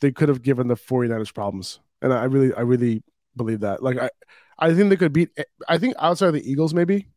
they 0.01 0.11
could 0.11 0.29
have 0.29 0.41
given 0.41 0.67
the 0.67 0.75
49ers 0.75 1.33
problems, 1.33 1.79
and 2.01 2.13
I 2.13 2.25
really, 2.25 2.53
I 2.53 2.61
really 2.61 3.03
believe 3.35 3.61
that. 3.61 3.81
Like, 3.81 3.97
I, 3.97 4.09
I 4.59 4.73
think 4.73 4.89
they 4.89 4.97
could 4.97 5.13
beat. 5.13 5.29
I 5.69 5.77
think 5.77 5.95
outside 5.99 6.27
of 6.27 6.33
the 6.33 6.49
Eagles, 6.51 6.73
maybe, 6.73 7.07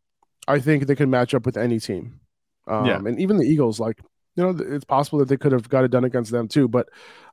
I 0.46 0.60
think 0.60 0.86
they 0.86 0.94
could 0.94 1.08
match 1.08 1.34
up 1.34 1.44
with 1.46 1.56
any 1.56 1.80
team. 1.80 2.20
Um, 2.68 2.86
Yeah. 2.86 2.96
and 2.96 3.18
even 3.18 3.36
the 3.36 3.44
Eagles, 3.44 3.80
like, 3.80 3.98
you 4.36 4.42
know, 4.42 4.56
it's 4.74 4.84
possible 4.84 5.18
that 5.20 5.28
they 5.28 5.36
could 5.36 5.52
have 5.52 5.68
got 5.68 5.84
it 5.84 5.90
done 5.90 6.04
against 6.04 6.30
them 6.30 6.48
too. 6.48 6.68
But 6.68 6.88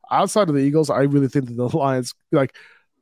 outside 0.09 0.49
of 0.49 0.55
the 0.55 0.61
Eagles, 0.61 0.89
I 0.89 1.01
really 1.03 1.27
think 1.27 1.45
that 1.45 1.53
the 1.53 1.67
Lions, 1.77 2.13
like, 2.31 2.55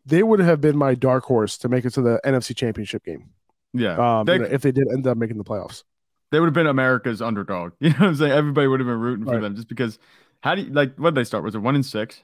they 0.05 0.23
would 0.23 0.39
have 0.39 0.59
been 0.61 0.77
my 0.77 0.95
dark 0.95 1.23
horse 1.25 1.57
to 1.59 1.69
make 1.69 1.85
it 1.85 1.91
to 1.91 2.01
the 2.01 2.19
NFC 2.25 2.55
Championship 2.55 3.03
game 3.03 3.29
yeah. 3.73 4.19
um, 4.19 4.25
They- 4.25 4.33
you 4.33 4.39
know, 4.39 4.45
if 4.51 4.61
they 4.61 4.71
did 4.71 4.87
end 4.91 5.05
up 5.07 5.17
making 5.17 5.37
the 5.37 5.43
playoffs. 5.43 5.83
they 6.31 6.39
would 6.39 6.47
have 6.47 6.53
been 6.53 6.67
America's 6.67 7.21
underdog. 7.21 7.73
You 7.79 7.89
know 7.89 7.95
what 7.99 8.07
I'm 8.09 8.15
saying? 8.15 8.31
Everybody 8.31 8.67
would 8.67 8.79
have 8.79 8.87
been 8.87 8.99
rooting 8.99 9.25
for 9.25 9.39
them 9.39 9.55
just 9.55 9.67
because 9.67 9.99
how 10.41 10.55
do 10.55 10.61
you 10.61 10.71
like 10.71 10.95
what 10.97 11.11
did 11.11 11.15
they 11.21 11.23
start? 11.25 11.43
Was 11.43 11.55
it 11.55 11.59
one 11.59 11.75
and 11.75 11.85
six? 11.85 12.21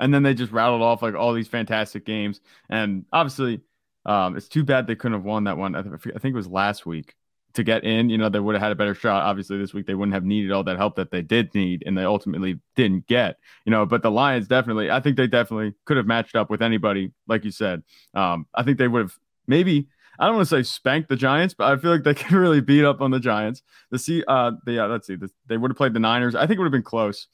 And 0.00 0.14
then 0.14 0.22
they 0.22 0.32
just 0.34 0.52
rattled 0.52 0.80
off 0.82 1.02
like 1.02 1.14
all 1.14 1.32
these 1.34 1.48
fantastic 1.48 2.04
games. 2.06 2.40
And 2.70 3.04
obviously, 3.12 3.60
um, 4.06 4.36
it's 4.36 4.48
too 4.48 4.62
bad 4.62 4.86
they 4.86 4.94
couldn't 4.94 5.18
have 5.18 5.24
won 5.24 5.44
that 5.44 5.56
one. 5.58 5.74
I, 5.74 5.82
th- 5.82 5.94
I 6.14 6.18
think 6.20 6.32
it 6.32 6.36
was 6.36 6.46
last 6.46 6.86
week 6.86 7.14
to 7.54 7.64
get 7.64 7.82
in. 7.82 8.08
You 8.08 8.16
know, 8.16 8.28
they 8.28 8.38
would 8.38 8.54
have 8.54 8.62
had 8.62 8.70
a 8.70 8.76
better 8.76 8.94
shot. 8.94 9.24
Obviously, 9.24 9.58
this 9.58 9.74
week 9.74 9.86
they 9.86 9.94
wouldn't 9.96 10.14
have 10.14 10.24
needed 10.24 10.52
all 10.52 10.62
that 10.64 10.76
help 10.76 10.94
that 10.96 11.10
they 11.10 11.20
did 11.22 11.52
need, 11.52 11.82
and 11.84 11.98
they 11.98 12.04
ultimately 12.04 12.60
didn't 12.76 13.08
get. 13.08 13.38
You 13.66 13.72
know, 13.72 13.86
but 13.86 14.02
the 14.02 14.10
Lions 14.10 14.46
definitely, 14.46 14.88
I 14.88 15.00
think 15.00 15.16
they 15.16 15.26
definitely 15.26 15.74
could 15.84 15.96
have 15.96 16.06
matched 16.06 16.36
up 16.36 16.48
with 16.48 16.62
anybody, 16.62 17.10
like 17.26 17.44
you 17.44 17.50
said. 17.50 17.82
Um, 18.14 18.46
I 18.54 18.62
think 18.62 18.78
they 18.78 18.86
would 18.88 19.02
have 19.02 19.18
maybe 19.48 19.88
I 20.18 20.26
don't 20.26 20.36
want 20.36 20.48
to 20.48 20.56
say 20.56 20.62
spanked 20.62 21.08
the 21.08 21.16
Giants, 21.16 21.54
but 21.54 21.70
I 21.70 21.76
feel 21.80 21.90
like 21.90 22.02
they 22.02 22.14
could 22.14 22.32
really 22.32 22.60
beat 22.60 22.84
up 22.84 23.00
on 23.00 23.10
the 23.10 23.20
Giants. 23.20 23.62
The 23.90 23.98
C, 23.98 24.24
uh, 24.26 24.52
the 24.64 24.84
uh, 24.84 24.88
let's 24.88 25.06
see, 25.06 25.16
the, 25.16 25.30
they 25.46 25.56
would 25.56 25.70
have 25.70 25.76
played 25.76 25.94
the 25.94 26.00
Niners. 26.00 26.34
I 26.34 26.46
think 26.46 26.52
it 26.52 26.58
would 26.58 26.66
have 26.66 26.72
been 26.72 26.82
close. 26.82 27.28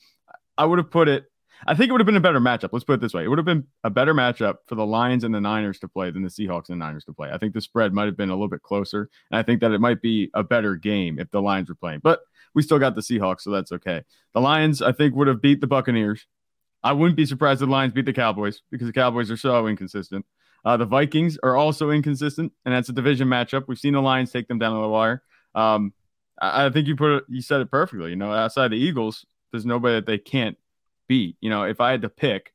I 0.57 0.64
would 0.64 0.79
have 0.79 0.91
put 0.91 1.09
it. 1.09 1.25
I 1.67 1.75
think 1.75 1.88
it 1.88 1.93
would 1.93 2.00
have 2.00 2.07
been 2.07 2.17
a 2.17 2.21
better 2.21 2.41
matchup. 2.41 2.71
Let's 2.73 2.85
put 2.85 2.95
it 2.95 3.00
this 3.00 3.14
way: 3.14 3.25
it 3.25 3.29
would 3.29 3.38
have 3.38 3.47
been 3.47 3.64
a 3.85 3.91
better 3.91 4.12
matchup 4.12 4.57
for 4.67 4.75
the 4.75 4.85
Lions 4.85 5.25
and 5.25 5.35
the 5.35 5.41
Niners 5.41 5.79
to 5.81 5.88
play 5.88 6.11
than 6.11 6.23
the 6.23 6.29
Seahawks 6.29 6.69
and 6.69 6.81
the 6.81 6.85
Niners 6.85 7.05
to 7.05 7.12
play. 7.12 7.31
I 7.33 7.38
think 7.38 7.55
the 7.55 7.61
spread 7.61 7.93
might 7.93 8.07
have 8.07 8.17
been 8.17 8.29
a 8.29 8.35
little 8.35 8.49
bit 8.49 8.62
closer, 8.62 9.09
and 9.31 9.38
I 9.38 9.43
think 9.43 9.61
that 9.61 9.73
it 9.73 9.81
might 9.81 10.03
be 10.03 10.31
a 10.35 10.43
better 10.43 10.76
game 10.76 11.19
if 11.19 11.31
the 11.31 11.41
Lions 11.41 11.69
were 11.69 11.75
playing. 11.75 12.00
But 12.03 12.21
we 12.55 12.62
still 12.62 12.79
got 12.79 12.95
the 12.95 13.00
Seahawks, 13.00 13.43
so 13.43 13.50
that's 13.50 13.73
okay. 13.73 14.03
The 14.35 14.41
Lions, 14.41 14.83
I 14.83 14.93
think, 14.93 15.14
would 15.14 15.29
have 15.29 15.43
beat 15.43 15.61
the 15.61 15.67
Buccaneers. 15.67 16.26
I 16.83 16.93
wouldn't 16.93 17.17
be 17.17 17.26
surprised 17.26 17.62
if 17.62 17.69
the 17.69 17.73
Lions 17.73 17.95
beat 17.95 18.05
the 18.05 18.12
Cowboys 18.12 18.62
because 18.71 18.87
the 18.87 18.93
Cowboys 18.93 19.31
are 19.31 19.37
so 19.37 19.67
inconsistent. 19.67 20.26
Uh, 20.64 20.76
the 20.76 20.87
Vikings 20.87 21.38
are 21.42 21.56
also 21.56 21.90
inconsistent, 21.90 22.52
and 22.64 22.75
that's 22.75 22.88
a 22.88 22.92
division 22.92 23.28
matchup. 23.28 23.64
We've 23.68 23.78
seen 23.78 23.92
the 23.92 24.00
Lions 24.00 24.33
take 24.33 24.49
them 24.49 24.59
down 24.59 24.75
to 24.75 24.83
the 24.83 24.88
wire. 24.88 25.23
Um, 25.54 25.92
I, 26.40 26.66
I 26.66 26.71
think 26.71 26.88
you 26.88 26.97
put 26.97 27.16
it, 27.18 27.25
you 27.28 27.42
said 27.42 27.61
it 27.61 27.71
perfectly. 27.71 28.11
You 28.11 28.16
know, 28.16 28.33
outside 28.33 28.68
the 28.68 28.76
Eagles, 28.76 29.26
there's 29.52 29.66
nobody 29.66 29.97
that 29.97 30.06
they 30.06 30.18
can't 30.18 30.56
beat. 31.09 31.37
You 31.40 31.50
know, 31.50 31.64
if 31.64 31.80
I 31.80 31.90
had 31.90 32.02
to 32.02 32.09
pick 32.09 32.52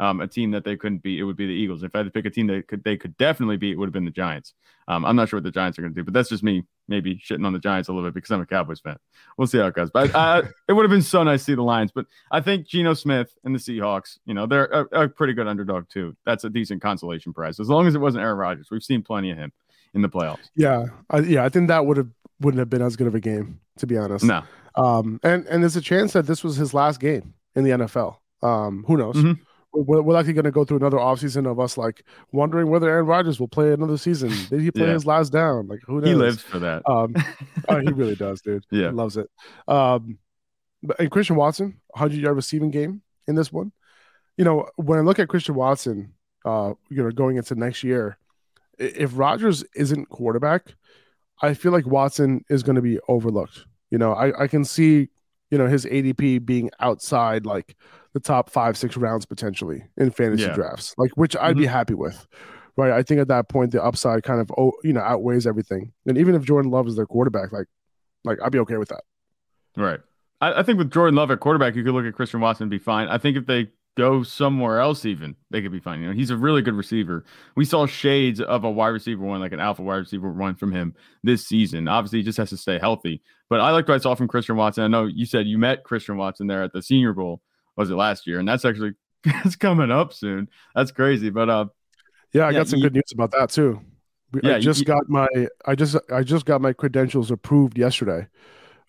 um, 0.00 0.20
a 0.20 0.26
team 0.26 0.50
that 0.50 0.64
they 0.64 0.76
couldn't 0.76 1.02
beat, 1.02 1.20
it 1.20 1.24
would 1.24 1.36
be 1.36 1.46
the 1.46 1.52
Eagles. 1.52 1.82
If 1.82 1.94
I 1.94 1.98
had 1.98 2.06
to 2.06 2.10
pick 2.10 2.24
a 2.24 2.30
team 2.30 2.46
that 2.48 2.66
could 2.66 2.82
they 2.82 2.96
could 2.96 3.16
definitely 3.18 3.58
beat, 3.58 3.72
it 3.72 3.76
would 3.76 3.86
have 3.86 3.92
been 3.92 4.06
the 4.06 4.10
Giants. 4.10 4.54
Um, 4.88 5.04
I'm 5.04 5.14
not 5.14 5.28
sure 5.28 5.36
what 5.36 5.44
the 5.44 5.50
Giants 5.50 5.78
are 5.78 5.82
going 5.82 5.94
to 5.94 6.00
do, 6.00 6.04
but 6.04 6.14
that's 6.14 6.30
just 6.30 6.42
me 6.42 6.64
maybe 6.88 7.16
shitting 7.16 7.46
on 7.46 7.52
the 7.52 7.58
Giants 7.58 7.88
a 7.88 7.92
little 7.92 8.08
bit 8.08 8.14
because 8.14 8.30
I'm 8.30 8.40
a 8.40 8.46
Cowboys 8.46 8.80
fan. 8.80 8.96
We'll 9.36 9.46
see 9.46 9.58
how 9.58 9.66
it 9.66 9.74
goes. 9.74 9.90
But 9.90 10.12
uh, 10.14 10.42
it 10.68 10.72
would 10.72 10.82
have 10.82 10.90
been 10.90 11.02
so 11.02 11.22
nice 11.22 11.42
to 11.42 11.44
see 11.44 11.54
the 11.54 11.62
Lions. 11.62 11.92
But 11.94 12.06
I 12.32 12.40
think 12.40 12.66
Geno 12.66 12.94
Smith 12.94 13.32
and 13.44 13.54
the 13.54 13.58
Seahawks, 13.58 14.18
you 14.24 14.34
know, 14.34 14.46
they're 14.46 14.66
a, 14.66 15.02
a 15.02 15.08
pretty 15.08 15.34
good 15.34 15.46
underdog 15.46 15.88
too. 15.88 16.16
That's 16.24 16.44
a 16.44 16.50
decent 16.50 16.82
consolation 16.82 17.32
prize 17.32 17.60
as 17.60 17.68
long 17.68 17.86
as 17.86 17.94
it 17.94 18.00
wasn't 18.00 18.24
Aaron 18.24 18.38
Rodgers. 18.38 18.68
We've 18.70 18.82
seen 18.82 19.02
plenty 19.02 19.30
of 19.30 19.36
him 19.36 19.52
in 19.94 20.02
the 20.02 20.08
playoffs. 20.08 20.48
Yeah, 20.56 20.86
I, 21.10 21.18
yeah, 21.20 21.44
I 21.44 21.50
think 21.50 21.68
that 21.68 21.84
would 21.84 21.98
have 21.98 22.08
wouldn't 22.40 22.58
have 22.58 22.70
been 22.70 22.82
as 22.82 22.96
good 22.96 23.06
of 23.06 23.14
a 23.14 23.20
game 23.20 23.60
to 23.78 23.86
be 23.86 23.98
honest. 23.98 24.24
No. 24.24 24.42
Um, 24.76 25.20
and 25.22 25.46
and 25.46 25.62
there's 25.62 25.76
a 25.76 25.80
chance 25.80 26.14
that 26.14 26.26
this 26.26 26.42
was 26.42 26.56
his 26.56 26.72
last 26.72 27.00
game 27.00 27.34
in 27.54 27.64
the 27.64 27.70
NFL. 27.70 28.16
Um, 28.42 28.84
who 28.86 28.96
knows? 28.96 29.16
Mhm. 29.16 29.40
We're, 29.72 30.02
we're 30.02 30.14
likely 30.14 30.32
going 30.32 30.44
to 30.46 30.50
go 30.50 30.64
through 30.64 30.78
another 30.78 30.96
offseason 30.98 31.48
of 31.50 31.60
us 31.60 31.78
like 31.78 32.02
wondering 32.32 32.68
whether 32.68 32.88
Aaron 32.88 33.06
Rodgers 33.06 33.38
will 33.38 33.48
play 33.48 33.72
another 33.72 33.96
season. 33.96 34.30
Did 34.50 34.60
he 34.62 34.70
play 34.70 34.86
Yeah. 34.86 34.94
his 34.94 35.06
last 35.06 35.30
down? 35.30 35.68
Like 35.68 35.80
who 35.86 36.00
knows? 36.00 36.08
He 36.08 36.14
lives 36.14 36.42
for 36.42 36.58
that. 36.58 36.82
Um, 36.88 37.14
oh, 37.68 37.78
he 37.78 37.88
really 37.92 38.16
does, 38.16 38.40
dude. 38.40 38.64
Yeah. 38.70 38.88
he 38.88 38.92
loves 38.94 39.16
it. 39.16 39.28
Um, 39.68 40.18
but 40.82 40.98
and 40.98 41.10
Christian 41.10 41.36
Watson, 41.36 41.80
100 41.90 42.18
yard 42.20 42.34
receiving 42.36 42.70
game 42.70 43.02
in 43.28 43.34
this 43.36 43.52
one. 43.52 43.70
You 44.36 44.44
know, 44.44 44.68
when 44.76 44.98
I 44.98 45.02
look 45.02 45.18
at 45.18 45.28
Christian 45.28 45.54
Watson, 45.54 46.14
uh, 46.44 46.72
you 46.88 47.02
know, 47.02 47.10
going 47.10 47.36
into 47.36 47.54
next 47.54 47.84
year, 47.84 48.16
if 48.78 49.10
Rodgers 49.16 49.62
isn't 49.74 50.08
quarterback, 50.08 50.74
I 51.42 51.54
feel 51.54 51.70
like 51.72 51.86
Watson 51.86 52.44
is 52.48 52.62
going 52.62 52.76
to 52.76 52.82
be 52.82 52.98
overlooked. 53.08 53.66
You 53.90 53.98
know, 53.98 54.12
I, 54.14 54.44
I 54.44 54.46
can 54.46 54.64
see, 54.64 55.10
you 55.50 55.58
know, 55.58 55.66
his 55.66 55.84
ADP 55.84 56.44
being 56.44 56.70
outside 56.80 57.46
like 57.46 57.76
the 58.12 58.20
top 58.20 58.50
five, 58.50 58.76
six 58.76 58.96
rounds 58.96 59.26
potentially 59.26 59.84
in 59.96 60.10
fantasy 60.10 60.44
Yeah. 60.44 60.54
drafts, 60.54 60.94
like 60.98 61.10
which 61.16 61.36
I'd 61.36 61.56
be 61.56 61.64
mm-hmm. 61.64 61.72
happy 61.72 61.94
with. 61.94 62.26
Right. 62.76 62.92
I 62.92 63.02
think 63.02 63.20
at 63.20 63.28
that 63.28 63.48
point 63.48 63.72
the 63.72 63.82
upside 63.82 64.22
kind 64.22 64.40
of 64.40 64.50
oh, 64.56 64.72
you 64.82 64.92
know, 64.92 65.00
outweighs 65.00 65.46
everything. 65.46 65.92
And 66.06 66.16
even 66.16 66.34
if 66.34 66.42
Jordan 66.44 66.70
Love 66.70 66.86
is 66.86 66.96
their 66.96 67.06
quarterback, 67.06 67.52
like 67.52 67.66
like 68.24 68.38
I'd 68.42 68.52
be 68.52 68.58
okay 68.60 68.76
with 68.76 68.88
that. 68.88 69.02
Right. 69.76 70.00
I, 70.40 70.60
I 70.60 70.62
think 70.62 70.78
with 70.78 70.90
Jordan 70.90 71.14
Love 71.16 71.30
at 71.30 71.40
quarterback, 71.40 71.74
you 71.74 71.84
could 71.84 71.92
look 71.92 72.06
at 72.06 72.14
Christian 72.14 72.40
Watson 72.40 72.64
and 72.64 72.70
be 72.70 72.78
fine. 72.78 73.08
I 73.08 73.18
think 73.18 73.36
if 73.36 73.46
they 73.46 73.68
go 74.00 74.22
somewhere 74.22 74.80
else, 74.80 75.04
even 75.04 75.36
they 75.50 75.60
could 75.62 75.72
be 75.72 75.80
fine. 75.80 76.00
You 76.00 76.08
know, 76.08 76.14
he's 76.14 76.30
a 76.30 76.36
really 76.36 76.62
good 76.62 76.74
receiver. 76.74 77.24
We 77.56 77.64
saw 77.64 77.86
shades 77.86 78.40
of 78.40 78.64
a 78.64 78.70
wide 78.70 78.88
receiver 78.88 79.22
one, 79.24 79.40
like 79.40 79.52
an 79.52 79.60
alpha 79.60 79.82
wide 79.82 79.96
receiver 79.96 80.30
one 80.32 80.54
from 80.54 80.72
him 80.72 80.94
this 81.22 81.46
season. 81.46 81.86
Obviously, 81.88 82.20
he 82.20 82.24
just 82.24 82.38
has 82.38 82.50
to 82.50 82.56
stay 82.56 82.78
healthy. 82.78 83.22
But 83.48 83.60
I 83.60 83.70
liked 83.70 83.88
what 83.88 83.94
I 83.96 83.98
saw 83.98 84.14
from 84.14 84.28
Christian 84.28 84.56
Watson. 84.56 84.84
I 84.84 84.88
know 84.88 85.04
you 85.06 85.26
said 85.26 85.46
you 85.46 85.58
met 85.58 85.84
Christian 85.84 86.16
Watson 86.16 86.46
there 86.46 86.62
at 86.62 86.72
the 86.72 86.82
Senior 86.82 87.12
Bowl. 87.12 87.42
Was 87.76 87.90
it 87.90 87.94
last 87.94 88.26
year? 88.26 88.38
And 88.38 88.48
that's 88.48 88.64
actually 88.64 88.92
it's 89.24 89.56
coming 89.56 89.90
up 89.90 90.12
soon. 90.12 90.48
That's 90.74 90.90
crazy. 90.92 91.30
But 91.30 91.48
uh, 91.50 91.66
Yeah, 92.32 92.46
I 92.46 92.50
Yeah, 92.50 92.58
got 92.60 92.68
some 92.68 92.78
you- 92.78 92.84
good 92.86 92.94
news 92.94 93.12
about 93.12 93.30
that 93.32 93.50
too. 93.50 93.80
Yeah, 94.42 94.56
I 94.56 94.58
just 94.60 94.80
you- 94.80 94.86
got 94.86 95.08
my 95.08 95.26
I 95.66 95.74
just 95.74 95.96
I 96.12 96.22
just 96.22 96.46
got 96.46 96.60
my 96.60 96.72
credentials 96.72 97.30
approved 97.30 97.76
yesterday. 97.76 98.28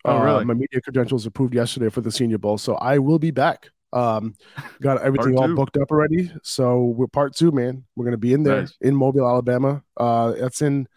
Oh, 0.06 0.18
Uh, 0.18 0.24
really? 0.24 0.46
my 0.46 0.54
media 0.54 0.82
credentials 0.82 1.26
approved 1.26 1.54
yesterday 1.54 1.90
for 1.90 2.02
the 2.02 2.12
Senior 2.12 2.38
Bowl, 2.40 2.58
so 2.58 2.76
I 2.76 2.98
will 2.98 3.20
be 3.20 3.32
back. 3.32 3.70
Um, 3.94 4.36
got 4.82 5.02
everything 5.02 5.38
all 5.38 5.54
booked 5.56 5.78
up 5.78 5.92
already. 5.92 6.32
So 6.44 6.86
we're 6.86 7.08
part 7.08 7.36
two, 7.36 7.52
man. 7.52 7.84
We're 7.96 8.06
gonna 8.06 8.18
be 8.18 8.34
in 8.34 8.44
there 8.44 8.62
Nice. 8.62 8.78
in 8.82 8.96
Mobile, 8.96 9.28
Alabama. 9.28 9.84
Uh, 9.98 10.32
that's 10.34 10.62
in 10.62 10.88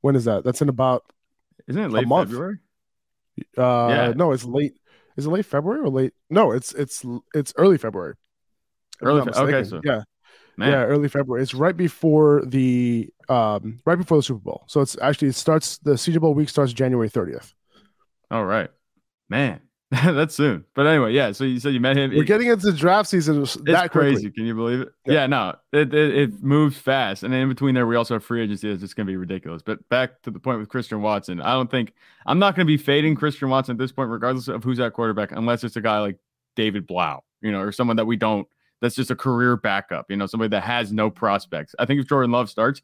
when 0.00 0.16
is 0.16 0.24
that? 0.24 0.44
That's 0.44 0.62
in 0.62 0.68
about 0.68 1.04
isn't 1.66 1.80
it 1.82 1.90
late. 1.90 2.08
February? 2.08 2.58
uh 3.58 3.88
Yeah. 3.88 4.12
no, 4.16 4.32
it's 4.32 4.44
late. 4.44 4.74
Is 5.16 5.26
it 5.26 5.30
late 5.30 5.46
February 5.46 5.80
or 5.80 5.88
late? 5.88 6.12
No, 6.30 6.52
it's 6.52 6.72
it's 6.72 7.04
it's 7.34 7.52
early 7.56 7.78
February. 7.78 8.14
Early 9.02 9.24
Fe- 9.30 9.38
okay, 9.40 9.64
so- 9.64 9.80
yeah. 9.84 10.02
Man, 10.56 10.70
Yeah, 10.70 10.84
early 10.84 11.08
February. 11.08 11.42
It's 11.42 11.52
right 11.52 11.76
before 11.76 12.44
the 12.46 13.10
um 13.28 13.80
right 13.84 13.96
before 13.98 14.18
the 14.18 14.22
Super 14.22 14.38
Bowl. 14.40 14.64
So 14.68 14.80
it's 14.80 14.96
actually 15.02 15.28
it 15.28 15.34
starts 15.34 15.78
the 15.78 15.98
Senior 15.98 16.20
Bowl 16.20 16.32
week 16.32 16.48
starts 16.48 16.72
January 16.72 17.10
30th. 17.10 17.52
all 18.30 18.44
right, 18.44 18.70
man, 19.28 19.60
that's 20.04 20.34
soon. 20.34 20.64
But 20.74 20.86
anyway, 20.86 21.12
yeah. 21.12 21.32
So 21.32 21.44
you 21.44 21.60
said 21.60 21.74
you 21.74 21.80
met 21.80 21.96
him. 21.96 22.10
We're 22.10 22.24
getting 22.24 22.48
into 22.48 22.72
draft 22.72 23.08
season 23.08 23.42
It's 23.42 23.54
that 23.66 23.92
crazy. 23.92 24.22
quickly. 24.22 24.30
Can 24.32 24.46
you 24.46 24.54
believe 24.54 24.80
it? 24.80 24.88
Yeah. 25.06 25.12
Yeah, 25.12 25.26
no, 25.26 25.54
it, 25.72 25.94
it 25.94 26.16
it 26.16 26.42
moves 26.42 26.76
fast, 26.78 27.22
and 27.22 27.32
in 27.32 27.48
between 27.48 27.74
there, 27.74 27.86
we 27.86 27.94
also 27.94 28.14
have 28.14 28.24
free 28.24 28.42
agency. 28.42 28.68
That's 28.68 28.80
just 28.80 28.96
going 28.96 29.06
to 29.06 29.12
be 29.12 29.16
ridiculous. 29.16 29.62
But 29.62 29.86
back 29.90 30.22
to 30.22 30.30
the 30.30 30.38
point 30.40 30.58
with 30.58 30.68
Christian 30.68 31.02
Watson, 31.02 31.40
I 31.40 31.52
don't 31.52 31.70
think 31.70 31.92
I'm 32.26 32.38
not 32.38 32.56
going 32.56 32.66
to 32.66 32.70
be 32.70 32.76
fading 32.76 33.14
Christian 33.14 33.50
Watson 33.50 33.74
at 33.74 33.78
this 33.78 33.92
point, 33.92 34.10
regardless 34.10 34.48
of 34.48 34.64
who's 34.64 34.80
at 34.80 34.94
quarterback, 34.94 35.32
unless 35.32 35.62
it's 35.64 35.76
a 35.76 35.80
guy 35.80 35.98
like 36.00 36.18
David 36.56 36.86
Blough, 36.86 37.22
you 37.42 37.52
know, 37.52 37.60
or 37.60 37.70
someone 37.70 37.96
that 37.96 38.06
we 38.06 38.16
don't. 38.16 38.48
That's 38.80 38.96
just 38.96 39.10
a 39.10 39.16
career 39.16 39.56
backup, 39.56 40.10
you 40.10 40.16
know, 40.16 40.26
somebody 40.26 40.48
that 40.50 40.62
has 40.62 40.92
no 40.92 41.08
prospects. 41.08 41.74
I 41.78 41.86
think 41.86 42.00
if 42.00 42.08
Jordan 42.08 42.32
Love 42.32 42.50
starts, 42.50 42.82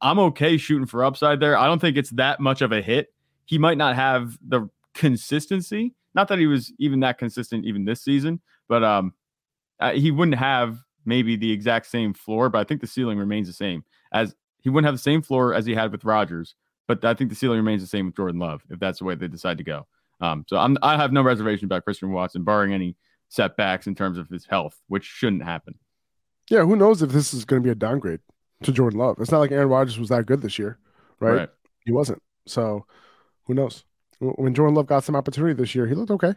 I'm 0.00 0.18
okay 0.18 0.56
shooting 0.56 0.86
for 0.86 1.04
upside 1.04 1.38
there. 1.38 1.56
I 1.56 1.66
don't 1.66 1.78
think 1.78 1.96
it's 1.96 2.10
that 2.10 2.40
much 2.40 2.62
of 2.62 2.72
a 2.72 2.82
hit. 2.82 3.12
He 3.44 3.58
might 3.58 3.78
not 3.78 3.94
have 3.94 4.36
the 4.46 4.68
consistency. 4.94 5.94
Not 6.16 6.28
that 6.28 6.38
he 6.38 6.46
was 6.46 6.72
even 6.78 7.00
that 7.00 7.18
consistent 7.18 7.66
even 7.66 7.84
this 7.84 8.02
season, 8.02 8.40
but 8.68 8.82
um, 8.82 9.12
uh, 9.78 9.92
he 9.92 10.10
wouldn't 10.10 10.38
have 10.38 10.78
maybe 11.04 11.36
the 11.36 11.52
exact 11.52 11.86
same 11.86 12.14
floor, 12.14 12.48
but 12.48 12.58
I 12.58 12.64
think 12.64 12.80
the 12.80 12.86
ceiling 12.86 13.18
remains 13.18 13.46
the 13.46 13.52
same. 13.52 13.84
As 14.12 14.34
he 14.60 14.70
wouldn't 14.70 14.86
have 14.86 14.94
the 14.94 14.98
same 14.98 15.22
floor 15.22 15.54
as 15.54 15.66
he 15.66 15.74
had 15.74 15.92
with 15.92 16.04
Rodgers, 16.04 16.56
but 16.88 17.04
I 17.04 17.14
think 17.14 17.30
the 17.30 17.36
ceiling 17.36 17.58
remains 17.58 17.82
the 17.82 17.86
same 17.86 18.06
with 18.06 18.16
Jordan 18.16 18.40
Love 18.40 18.62
if 18.70 18.80
that's 18.80 18.98
the 18.98 19.04
way 19.04 19.14
they 19.14 19.28
decide 19.28 19.58
to 19.58 19.64
go. 19.64 19.86
Um, 20.20 20.44
so 20.48 20.56
I'm 20.56 20.78
I 20.82 20.96
have 20.96 21.12
no 21.12 21.22
reservation 21.22 21.66
about 21.66 21.84
Christian 21.84 22.10
Watson, 22.10 22.42
barring 22.42 22.72
any 22.72 22.96
setbacks 23.28 23.86
in 23.86 23.94
terms 23.94 24.16
of 24.16 24.28
his 24.30 24.46
health, 24.46 24.80
which 24.88 25.04
shouldn't 25.04 25.44
happen. 25.44 25.74
Yeah, 26.48 26.62
who 26.62 26.76
knows 26.76 27.02
if 27.02 27.10
this 27.10 27.34
is 27.34 27.44
going 27.44 27.62
to 27.62 27.66
be 27.66 27.70
a 27.70 27.74
downgrade 27.74 28.20
to 28.62 28.72
Jordan 28.72 28.98
Love? 28.98 29.16
It's 29.20 29.30
not 29.30 29.40
like 29.40 29.52
Aaron 29.52 29.68
Rodgers 29.68 29.98
was 29.98 30.08
that 30.08 30.24
good 30.24 30.40
this 30.40 30.58
year, 30.58 30.78
right? 31.20 31.50
He 31.84 31.92
wasn't. 31.92 32.22
So 32.46 32.86
who 33.44 33.54
knows? 33.54 33.84
When 34.18 34.54
Jordan 34.54 34.74
Love 34.74 34.86
got 34.86 35.04
some 35.04 35.16
opportunity 35.16 35.54
this 35.54 35.74
year, 35.74 35.86
he 35.86 35.94
looked 35.94 36.10
okay. 36.10 36.34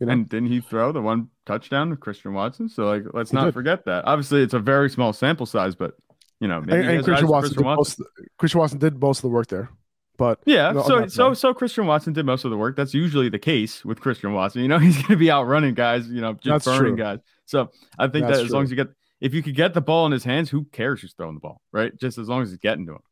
You 0.00 0.06
know? 0.06 0.12
And 0.12 0.28
didn't 0.28 0.48
he 0.48 0.60
throw 0.60 0.92
the 0.92 1.02
one 1.02 1.28
touchdown 1.46 1.90
to 1.90 1.96
Christian 1.96 2.34
Watson? 2.34 2.68
So 2.68 2.86
like, 2.86 3.04
let's 3.12 3.30
He 3.30 3.36
not 3.36 3.46
did. 3.46 3.54
forget 3.54 3.84
that. 3.84 4.04
Obviously, 4.04 4.42
it's 4.42 4.54
a 4.54 4.58
very 4.58 4.90
small 4.90 5.12
sample 5.12 5.46
size, 5.46 5.74
but 5.74 5.94
you 6.40 6.48
know, 6.48 6.60
maybe 6.60 6.80
and, 6.80 6.90
and 6.90 7.04
Christian 7.04 7.26
eyes 7.26 7.28
for 7.28 7.30
Watson, 7.30 7.54
did 7.54 7.64
most, 7.64 8.02
Christian 8.38 8.60
Watson 8.60 8.78
did 8.78 9.00
most 9.00 9.18
of 9.18 9.22
the 9.22 9.28
work 9.28 9.46
there. 9.46 9.70
But 10.18 10.40
Yeah, 10.44 10.72
No, 10.72 10.82
so 10.82 11.06
so 11.06 11.34
so 11.34 11.54
Christian 11.54 11.86
Watson 11.86 12.12
did 12.12 12.26
most 12.26 12.44
of 12.44 12.50
the 12.50 12.56
work. 12.56 12.76
That's 12.76 12.94
usually 12.94 13.28
the 13.28 13.38
case 13.38 13.84
with 13.84 14.00
Christian 14.00 14.32
Watson. 14.32 14.62
You 14.62 14.68
know, 14.68 14.78
he's 14.80 14.96
going 14.96 15.08
to 15.08 15.16
be 15.16 15.30
out 15.30 15.44
running 15.44 15.74
guys. 15.74 16.08
You 16.08 16.20
know, 16.20 16.32
just 16.34 16.64
That's 16.64 16.64
burning 16.64 16.96
true. 16.96 17.04
guys. 17.04 17.18
So 17.46 17.70
I 17.98 18.08
think 18.08 18.26
That's 18.26 18.38
that 18.38 18.46
as 18.46 18.50
long 18.50 18.64
as 18.64 18.70
you 18.70 18.76
get, 18.76 18.88
if 19.20 19.34
you 19.34 19.42
could 19.42 19.54
get 19.54 19.74
the 19.74 19.80
ball 19.80 20.06
in 20.06 20.12
his 20.12 20.24
hands, 20.24 20.50
who 20.50 20.64
cares 20.64 21.00
who's 21.00 21.12
throwing 21.12 21.34
the 21.34 21.40
ball, 21.40 21.60
right? 21.72 21.96
Just 21.96 22.18
as 22.18 22.28
long 22.28 22.42
as 22.42 22.50
he's 22.50 22.58
getting 22.58 22.86
to 22.86 22.92
him. 22.92 23.02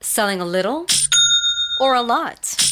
Selling 0.00 0.40
a 0.40 0.44
little 0.44 0.86
or 1.80 1.94
a 1.94 2.02
lot? 2.02 2.71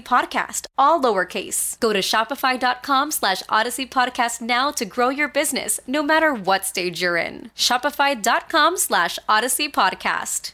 Podcast, 0.00 0.66
all 0.76 1.00
lowercase. 1.00 1.78
Go 1.80 1.92
to 1.92 2.00
Shopify.com 2.00 3.10
slash 3.10 3.42
Odyssey 3.48 3.86
Podcast 3.86 4.40
now 4.40 4.70
to 4.72 4.84
grow 4.84 5.08
your 5.08 5.28
business, 5.28 5.80
no 5.86 6.02
matter 6.02 6.32
what 6.34 6.64
stage 6.64 7.00
you're 7.02 7.16
in. 7.16 7.50
Shopify.com 7.56 8.76
slash 8.76 9.18
Odyssey 9.28 9.68
Podcast. 9.68 10.52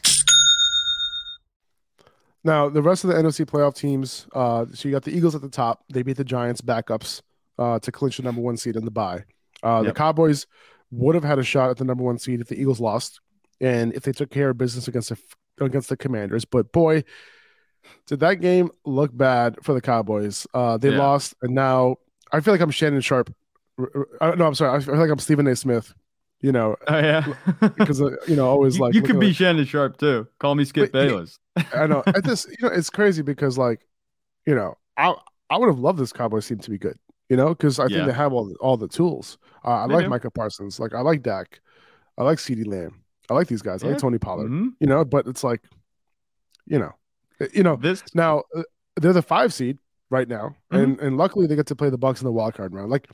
Now, 2.43 2.67
the 2.69 2.81
rest 2.81 3.03
of 3.05 3.09
the 3.09 3.15
NFC 3.15 3.45
playoff 3.45 3.75
teams, 3.75 4.27
uh, 4.33 4.65
so 4.73 4.87
you 4.87 4.93
got 4.93 5.03
the 5.03 5.15
Eagles 5.15 5.33
at 5.35 5.41
the 5.41 5.49
top. 5.49 5.83
They 5.91 6.03
beat 6.03 6.17
the 6.17 6.25
Giants 6.25 6.59
backups 6.61 7.21
uh, 7.57 7.79
to 7.79 7.91
clinch 7.91 8.17
the 8.17 8.23
number 8.23 8.41
one 8.41 8.57
seed 8.57 8.75
in 8.75 8.83
the 8.85 8.91
bye. 8.91 9.23
Uh, 9.63 9.81
Yep. 9.83 9.93
The 9.93 9.97
Cowboys 9.97 10.45
would 10.91 11.15
have 11.15 11.23
had 11.23 11.39
a 11.39 11.43
shot 11.43 11.69
at 11.69 11.77
the 11.77 11.85
number 11.85 12.03
one 12.03 12.17
seed 12.19 12.41
if 12.41 12.47
the 12.47 12.59
Eagles 12.59 12.81
lost 12.81 13.21
and 13.61 13.93
if 13.93 14.03
they 14.03 14.11
took 14.11 14.29
care 14.29 14.49
of 14.49 14.57
business 14.57 14.87
against 14.89 15.09
the, 15.09 15.17
against 15.63 15.87
the 15.87 15.95
Commanders. 15.95 16.43
But 16.43 16.73
boy, 16.73 17.05
did 18.05 18.19
that 18.21 18.35
game 18.35 18.69
look 18.85 19.15
bad 19.15 19.57
for 19.63 19.73
the 19.73 19.81
Cowboys. 19.81 20.45
Uh, 20.53 20.77
they 20.77 20.91
Yeah. 20.91 20.97
lost, 20.99 21.35
and 21.41 21.53
now 21.55 21.97
I 22.31 22.39
feel 22.41 22.53
like 22.53 22.61
I'm 22.61 22.71
Shannon 22.71 23.01
Sharpe. 23.01 23.33
Uh, 24.21 24.35
no, 24.35 24.45
I'm 24.45 24.55
sorry. 24.55 24.77
I 24.77 24.79
feel 24.81 24.95
like 24.97 25.09
I'm 25.09 25.19
Stephen 25.19 25.47
A. 25.47 25.55
Smith, 25.55 25.93
you 26.41 26.51
know, 26.51 26.75
Oh 26.87 26.99
yeah, 26.99 27.25
because, 27.77 28.01
uh, 28.01 28.11
you 28.27 28.35
know, 28.35 28.47
always 28.47 28.75
you, 28.77 28.81
like 28.81 28.93
you 28.93 29.01
could 29.01 29.19
be 29.19 29.29
at- 29.29 29.35
Shannon 29.35 29.65
Sharpe 29.65 29.97
too. 29.97 30.27
Call 30.39 30.55
me 30.55 30.65
Skip 30.65 30.91
But, 30.91 30.99
Bayless. 31.07 31.39
I 31.75 31.87
know. 31.87 32.03
At 32.07 32.23
this, 32.23 32.45
you 32.49 32.55
know, 32.67 32.73
it's 32.73 32.89
crazy 32.89 33.21
because 33.23 33.57
like, 33.57 33.87
you 34.45 34.53
know, 34.55 34.77
I 34.97 35.15
I 35.49 35.57
would 35.57 35.67
have 35.67 35.79
loved 35.79 35.99
this 35.99 36.11
Cowboys 36.13 36.47
team 36.47 36.59
to 36.59 36.69
be 36.69 36.77
good, 36.77 36.97
you 37.29 37.37
know, 37.37 37.49
because 37.49 37.79
I 37.79 37.83
Yeah. 37.83 37.97
think 37.97 38.07
they 38.07 38.13
have 38.13 38.33
all 38.33 38.45
the, 38.45 38.55
all 38.55 38.77
the 38.77 38.87
tools. 38.87 39.37
Uh, 39.65 39.69
I 39.69 39.87
They 39.87 39.93
like 39.95 40.03
do. 40.05 40.09
Micah 40.09 40.31
Parsons, 40.31 40.79
like 40.79 40.93
I 40.93 41.01
like 41.01 41.21
Dak, 41.23 41.59
I 42.17 42.23
like 42.23 42.37
CeeDee 42.39 42.67
Lamb, 42.67 43.03
I 43.29 43.33
like 43.33 43.47
these 43.47 43.61
guys, 43.63 43.83
I 43.83 43.87
like 43.87 43.97
Tony 43.99 44.17
Pollard, 44.19 44.49
Mhm. 44.51 44.73
you 44.79 44.87
know, 44.87 45.03
but 45.05 45.25
it's 45.27 45.43
like, 45.43 45.61
you 46.67 46.77
know, 46.79 46.91
you 47.53 47.63
know, 47.63 47.75
This 47.75 48.03
now 48.13 48.43
uh, 48.55 48.63
they're 48.99 49.13
the 49.13 49.21
five 49.21 49.53
seed 49.53 49.77
right 50.09 50.27
now, 50.27 50.55
Mm-hmm. 50.71 50.75
and 50.83 50.99
and 50.99 51.17
luckily 51.17 51.47
they 51.47 51.55
get 51.55 51.67
to 51.67 51.75
play 51.75 51.89
the 51.89 51.97
Bucks 51.97 52.21
in 52.21 52.25
the 52.25 52.31
wild 52.31 52.53
card 52.53 52.73
round. 52.73 52.89
Like 52.91 53.07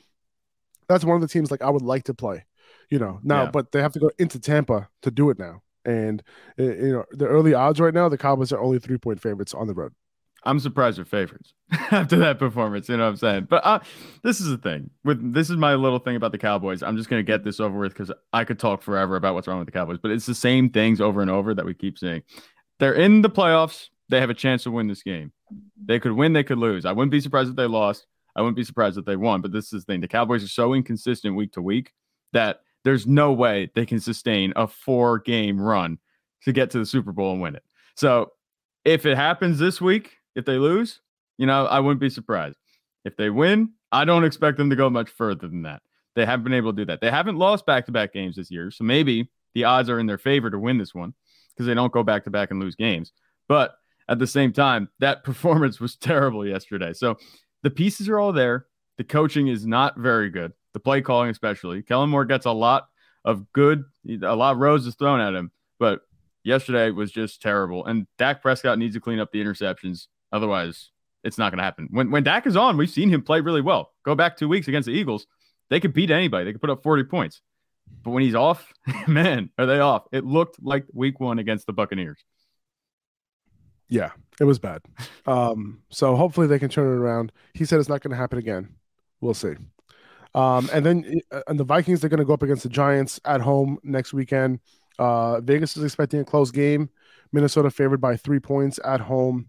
that's 0.87 1.03
one 1.05 1.15
of 1.15 1.21
the 1.21 1.27
teams 1.27 1.51
like 1.51 1.61
I 1.61 1.69
would 1.69 1.81
like 1.83 2.03
to 2.05 2.13
play, 2.13 2.45
you 2.89 2.99
know. 2.99 3.19
Now, 3.23 3.43
Yeah. 3.43 3.51
but 3.51 3.71
they 3.71 3.81
have 3.81 3.93
to 3.93 3.99
go 3.99 4.11
into 4.17 4.39
Tampa 4.39 4.89
to 5.03 5.11
do 5.11 5.29
it 5.29 5.37
now, 5.39 5.61
and 5.85 6.21
uh, 6.59 6.63
you 6.63 6.91
know 6.93 7.05
the 7.11 7.27
early 7.27 7.53
odds 7.53 7.79
right 7.79 7.93
now, 7.93 8.09
the 8.09 8.17
Cowboys 8.17 8.51
are 8.51 8.59
only 8.59 8.79
three 8.79 8.97
point 8.97 9.21
favorites 9.21 9.53
on 9.53 9.67
the 9.67 9.73
road. 9.73 9.93
I'm 10.45 10.59
surprised 10.61 10.97
they're 10.97 11.03
favorites 11.05 11.53
after 11.91 12.15
that 12.19 12.39
performance. 12.39 12.87
You 12.87 12.95
know 12.95 13.03
what 13.03 13.09
I'm 13.09 13.17
saying? 13.17 13.47
But 13.49 13.65
uh, 13.65 13.79
this 14.23 14.39
is 14.39 14.47
the 14.47 14.57
thing. 14.57 14.89
With 15.03 15.33
this 15.33 15.49
is 15.49 15.57
my 15.57 15.75
little 15.75 15.99
thing 15.99 16.15
about 16.15 16.31
the 16.31 16.37
Cowboys. 16.37 16.81
I'm 16.81 16.95
just 16.97 17.09
gonna 17.09 17.23
get 17.23 17.43
this 17.43 17.59
over 17.59 17.77
with 17.77 17.93
because 17.93 18.11
I 18.31 18.45
could 18.45 18.57
talk 18.57 18.81
forever 18.81 19.15
about 19.17 19.35
what's 19.35 19.47
wrong 19.49 19.59
with 19.59 19.67
the 19.67 19.73
Cowboys. 19.73 19.97
But 20.01 20.11
it's 20.11 20.25
the 20.25 20.33
same 20.35 20.69
things 20.69 21.01
over 21.01 21.21
and 21.21 21.29
over 21.29 21.53
that 21.53 21.65
we 21.65 21.73
keep 21.73 21.97
seeing. 21.99 22.23
They're 22.79 22.93
in 22.93 23.21
the 23.21 23.29
playoffs. 23.29 23.89
They 24.09 24.19
have 24.19 24.29
a 24.29 24.35
chance 24.35 24.63
to 24.63 24.71
win 24.71 24.87
this 24.87 25.03
game. 25.03 25.31
They 25.83 25.99
could 25.99 26.11
win. 26.11 26.33
They 26.33 26.43
could 26.43 26.57
lose. 26.57 26.85
I 26.85 26.91
wouldn't 26.91 27.11
be 27.11 27.21
surprised 27.21 27.49
if 27.49 27.55
they 27.55 27.67
lost. 27.67 28.05
I 28.35 28.41
wouldn't 28.41 28.57
be 28.57 28.63
surprised 28.63 28.97
if 28.97 29.05
they 29.05 29.15
won. 29.15 29.41
But 29.41 29.51
this 29.51 29.71
is 29.71 29.85
the 29.85 29.93
thing. 29.93 30.01
The 30.01 30.07
Cowboys 30.07 30.43
are 30.43 30.49
so 30.49 30.73
inconsistent 30.73 31.35
week 31.35 31.53
to 31.53 31.61
week 31.61 31.93
that 32.33 32.61
there's 32.83 33.05
no 33.05 33.33
way 33.33 33.69
they 33.75 33.85
can 33.85 33.99
sustain 33.99 34.53
a 34.55 34.67
four 34.67 35.19
game 35.19 35.59
run 35.59 35.99
to 36.43 36.51
get 36.51 36.71
to 36.71 36.79
the 36.79 36.85
Super 36.85 37.11
Bowl 37.11 37.33
and 37.33 37.41
win 37.41 37.55
it. 37.55 37.63
So 37.95 38.31
if 38.85 39.05
it 39.05 39.17
happens 39.17 39.59
this 39.59 39.81
week, 39.81 40.17
if 40.35 40.45
they 40.45 40.57
lose, 40.57 41.01
you 41.37 41.45
know, 41.45 41.65
I 41.65 41.79
wouldn't 41.79 41.99
be 41.99 42.09
surprised. 42.09 42.57
If 43.05 43.17
they 43.17 43.29
win, 43.29 43.73
I 43.91 44.05
don't 44.05 44.23
expect 44.23 44.57
them 44.57 44.69
to 44.69 44.75
go 44.75 44.89
much 44.89 45.09
further 45.09 45.47
than 45.47 45.63
that. 45.63 45.81
They 46.15 46.25
haven't 46.25 46.43
been 46.43 46.53
able 46.53 46.73
to 46.73 46.77
do 46.77 46.85
that. 46.85 47.01
They 47.01 47.11
haven't 47.11 47.37
lost 47.37 47.65
back 47.65 47.85
to 47.85 47.91
back 47.91 48.13
games 48.13 48.35
this 48.35 48.51
year. 48.51 48.71
So 48.71 48.83
maybe 48.83 49.29
the 49.53 49.65
odds 49.65 49.89
are 49.89 49.99
in 49.99 50.05
their 50.05 50.17
favor 50.17 50.49
to 50.49 50.59
win 50.59 50.77
this 50.77 50.93
one 50.93 51.13
because 51.53 51.65
they 51.65 51.73
don't 51.73 51.93
go 51.93 52.03
back 52.03 52.23
to 52.25 52.29
back 52.29 52.51
and 52.51 52.59
lose 52.59 52.75
games. 52.75 53.11
But 53.47 53.75
at 54.09 54.19
the 54.19 54.27
same 54.27 54.51
time, 54.51 54.89
that 54.99 55.23
performance 55.29 55.79
was 55.79 55.95
terrible 55.95 56.45
yesterday. 56.45 56.93
So 56.93 57.17
the 57.63 57.69
pieces 57.69 58.09
are 58.09 58.19
all 58.19 58.33
there. 58.33 58.65
The 58.97 59.03
coaching 59.05 59.47
is 59.47 59.65
not 59.65 59.97
very 59.97 60.29
good. 60.29 60.51
The 60.73 60.79
play 60.79 61.01
calling, 61.01 61.29
especially. 61.29 61.81
Kellen 61.81 62.09
Moore 62.09 62.25
gets 62.25 62.45
a 62.45 62.51
lot 62.51 62.87
of 63.23 63.51
good, 63.53 63.85
a 64.07 64.35
lot 64.35 64.51
of 64.51 64.57
roses 64.57 64.95
thrown 64.95 65.19
at 65.21 65.33
him, 65.33 65.51
but 65.79 66.01
yesterday 66.43 66.89
was 66.91 67.11
just 67.11 67.41
terrible. 67.41 67.85
And 67.85 68.07
Dak 68.17 68.41
Prescott 68.41 68.77
needs 68.77 68.95
to 68.95 69.01
clean 69.01 69.19
up 69.19 69.31
the 69.31 69.41
interceptions. 69.41 70.07
Otherwise, 70.31 70.91
it's 71.23 71.37
not 71.37 71.51
going 71.51 71.57
to 71.57 71.63
happen. 71.63 71.87
When 71.91 72.11
when 72.11 72.23
Dak 72.23 72.45
is 72.45 72.55
on, 72.55 72.77
we've 72.77 72.89
seen 72.89 73.09
him 73.09 73.21
play 73.21 73.41
really 73.41 73.61
well. 73.61 73.93
Go 74.03 74.15
back 74.15 74.37
two 74.37 74.47
weeks 74.47 74.67
against 74.67 74.87
the 74.87 74.93
Eagles, 74.93 75.25
they 75.69 75.79
could 75.79 75.93
beat 75.93 76.11
anybody. 76.11 76.45
They 76.45 76.51
could 76.51 76.61
put 76.61 76.69
up 76.69 76.83
40 76.83 77.03
points. 77.05 77.41
But 78.03 78.11
when 78.11 78.23
he's 78.23 78.35
off, 78.35 78.71
man, 79.07 79.49
are 79.57 79.65
they 79.65 79.79
off? 79.79 80.03
It 80.11 80.25
looked 80.25 80.61
like 80.61 80.85
week 80.93 81.19
one 81.19 81.39
against 81.39 81.65
the 81.65 81.73
Buccaneers. 81.73 82.23
Yeah, 83.89 84.11
it 84.39 84.43
was 84.43 84.59
bad. 84.59 84.81
Um, 85.25 85.81
so 85.89 86.15
hopefully 86.15 86.47
they 86.47 86.59
can 86.59 86.69
turn 86.69 86.87
it 86.87 86.99
around. 87.01 87.31
He 87.53 87.65
said 87.65 87.79
it's 87.79 87.89
not 87.89 88.01
going 88.01 88.11
to 88.11 88.17
happen 88.17 88.37
again. 88.37 88.75
We'll 89.21 89.33
see. 89.33 89.55
Um, 90.35 90.69
and 90.71 90.85
then 90.85 91.19
uh, 91.31 91.41
and 91.47 91.59
the 91.59 91.63
Vikings 91.63 92.01
they're 92.01 92.09
going 92.09 92.19
to 92.19 92.25
go 92.25 92.33
up 92.33 92.43
against 92.43 92.63
the 92.63 92.69
Giants 92.69 93.19
at 93.25 93.41
home 93.41 93.79
next 93.83 94.13
weekend. 94.13 94.59
Uh, 94.99 95.41
Vegas 95.41 95.75
is 95.75 95.83
expecting 95.83 96.19
a 96.19 96.25
close 96.25 96.51
game. 96.51 96.89
Minnesota 97.31 97.71
favored 97.71 97.99
by 98.01 98.15
three 98.15 98.39
points 98.39 98.79
at 98.83 98.99
home. 98.99 99.47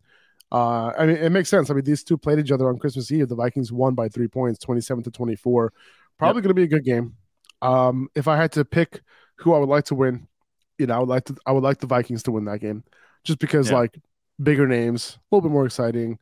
Uh, 0.52 0.92
I 0.98 1.06
mean, 1.06 1.16
it 1.16 1.30
makes 1.30 1.48
sense. 1.48 1.70
I 1.70 1.74
mean, 1.74 1.84
these 1.84 2.02
two 2.02 2.16
played 2.16 2.38
each 2.38 2.50
other 2.50 2.68
on 2.68 2.78
Christmas 2.78 3.12
Eve. 3.12 3.28
The 3.28 3.34
Vikings 3.34 3.70
won 3.72 3.94
by 3.94 4.08
three 4.08 4.26
points, 4.28 4.58
twenty-seven 4.58 5.04
to 5.04 5.10
twenty-four. 5.10 5.72
Probably 6.18 6.42
going 6.42 6.48
to 6.48 6.54
be 6.54 6.64
a 6.64 6.66
good 6.66 6.84
game. 6.84 7.14
Um, 7.62 8.08
if 8.14 8.26
I 8.26 8.36
had 8.36 8.52
to 8.52 8.64
pick 8.64 9.02
who 9.36 9.54
I 9.54 9.58
would 9.58 9.68
like 9.68 9.84
to 9.86 9.94
win, 9.94 10.26
you 10.78 10.86
know, 10.86 10.96
I 10.96 10.98
would 10.98 11.08
like 11.08 11.24
to. 11.26 11.36
I 11.46 11.52
would 11.52 11.62
like 11.62 11.78
the 11.78 11.86
Vikings 11.86 12.22
to 12.24 12.32
win 12.32 12.46
that 12.46 12.60
game, 12.60 12.84
just 13.22 13.38
because 13.38 13.70
Yeah. 13.70 13.76
like 13.78 13.98
bigger 14.42 14.66
names, 14.66 15.18
a 15.18 15.34
little 15.36 15.48
bit 15.48 15.52
more 15.52 15.66
exciting. 15.66 16.18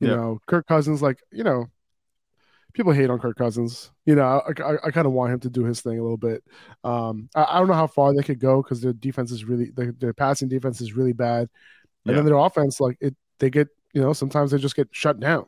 You 0.00 0.08
Yeah. 0.08 0.16
know, 0.16 0.40
Kirk 0.46 0.66
Cousins, 0.66 1.02
like 1.02 1.22
you 1.30 1.44
know, 1.44 1.66
people 2.72 2.92
hate 2.92 3.10
on 3.10 3.18
Kirk 3.18 3.36
Cousins. 3.36 3.90
You 4.06 4.14
know, 4.14 4.22
I, 4.22 4.62
I, 4.62 4.76
I 4.86 4.90
kind 4.90 5.06
of 5.06 5.12
want 5.12 5.32
him 5.32 5.40
to 5.40 5.50
do 5.50 5.64
his 5.64 5.80
thing 5.80 5.98
a 5.98 6.02
little 6.02 6.16
bit. 6.16 6.42
Um, 6.84 7.28
I, 7.34 7.44
I 7.48 7.58
don't 7.58 7.68
know 7.68 7.74
how 7.74 7.86
far 7.86 8.14
they 8.14 8.22
could 8.22 8.38
go 8.40 8.62
because 8.62 8.80
their 8.80 8.92
defense 8.92 9.30
is 9.30 9.44
really 9.44 9.70
their, 9.70 9.92
their 9.92 10.12
passing 10.14 10.48
defense 10.48 10.80
is 10.80 10.94
really 10.94 11.12
bad, 11.12 11.40
and 11.42 11.48
Yeah. 12.06 12.14
then 12.14 12.24
their 12.26 12.36
offense, 12.36 12.80
like 12.80 12.96
it, 13.00 13.14
they 13.38 13.50
get 13.50 13.68
you 13.92 14.00
know 14.00 14.12
sometimes 14.12 14.50
they 14.52 14.58
just 14.58 14.76
get 14.76 14.88
shut 14.92 15.20
down. 15.20 15.46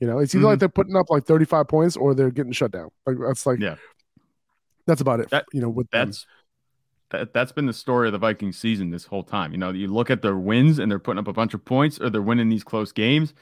You 0.00 0.06
know, 0.06 0.18
it's 0.18 0.34
either 0.34 0.44
like 0.46 0.56
Mhm. 0.56 0.60
they're 0.60 0.68
putting 0.70 0.96
up 0.96 1.10
like 1.10 1.24
35 1.26 1.68
points 1.68 1.96
or 1.96 2.14
they're 2.14 2.30
getting 2.30 2.52
shut 2.52 2.70
down. 2.70 2.88
Like 3.04 3.16
that's 3.20 3.44
like 3.44 3.58
Yeah. 3.60 3.76
that's 4.86 5.00
about 5.02 5.20
it. 5.20 5.28
That- 5.30 5.44
you 5.52 5.60
know, 5.60 5.68
with 5.68 5.90
them. 5.90 6.08
That, 7.10 7.32
that's 7.32 7.52
been 7.52 7.66
the 7.66 7.72
story 7.72 8.08
of 8.08 8.12
the 8.12 8.18
Vikings 8.18 8.58
season 8.58 8.90
this 8.90 9.06
whole 9.06 9.24
time. 9.24 9.52
You 9.52 9.58
know, 9.58 9.70
you 9.70 9.88
look 9.88 10.10
at 10.10 10.22
their 10.22 10.36
wins 10.36 10.78
and 10.78 10.90
they're 10.90 10.98
putting 10.98 11.18
up 11.18 11.28
a 11.28 11.32
bunch 11.32 11.54
of 11.54 11.64
points 11.64 12.00
or 12.00 12.10
they're 12.10 12.22
winning 12.22 12.48
these 12.48 12.64
close 12.64 12.92
games. 12.92 13.34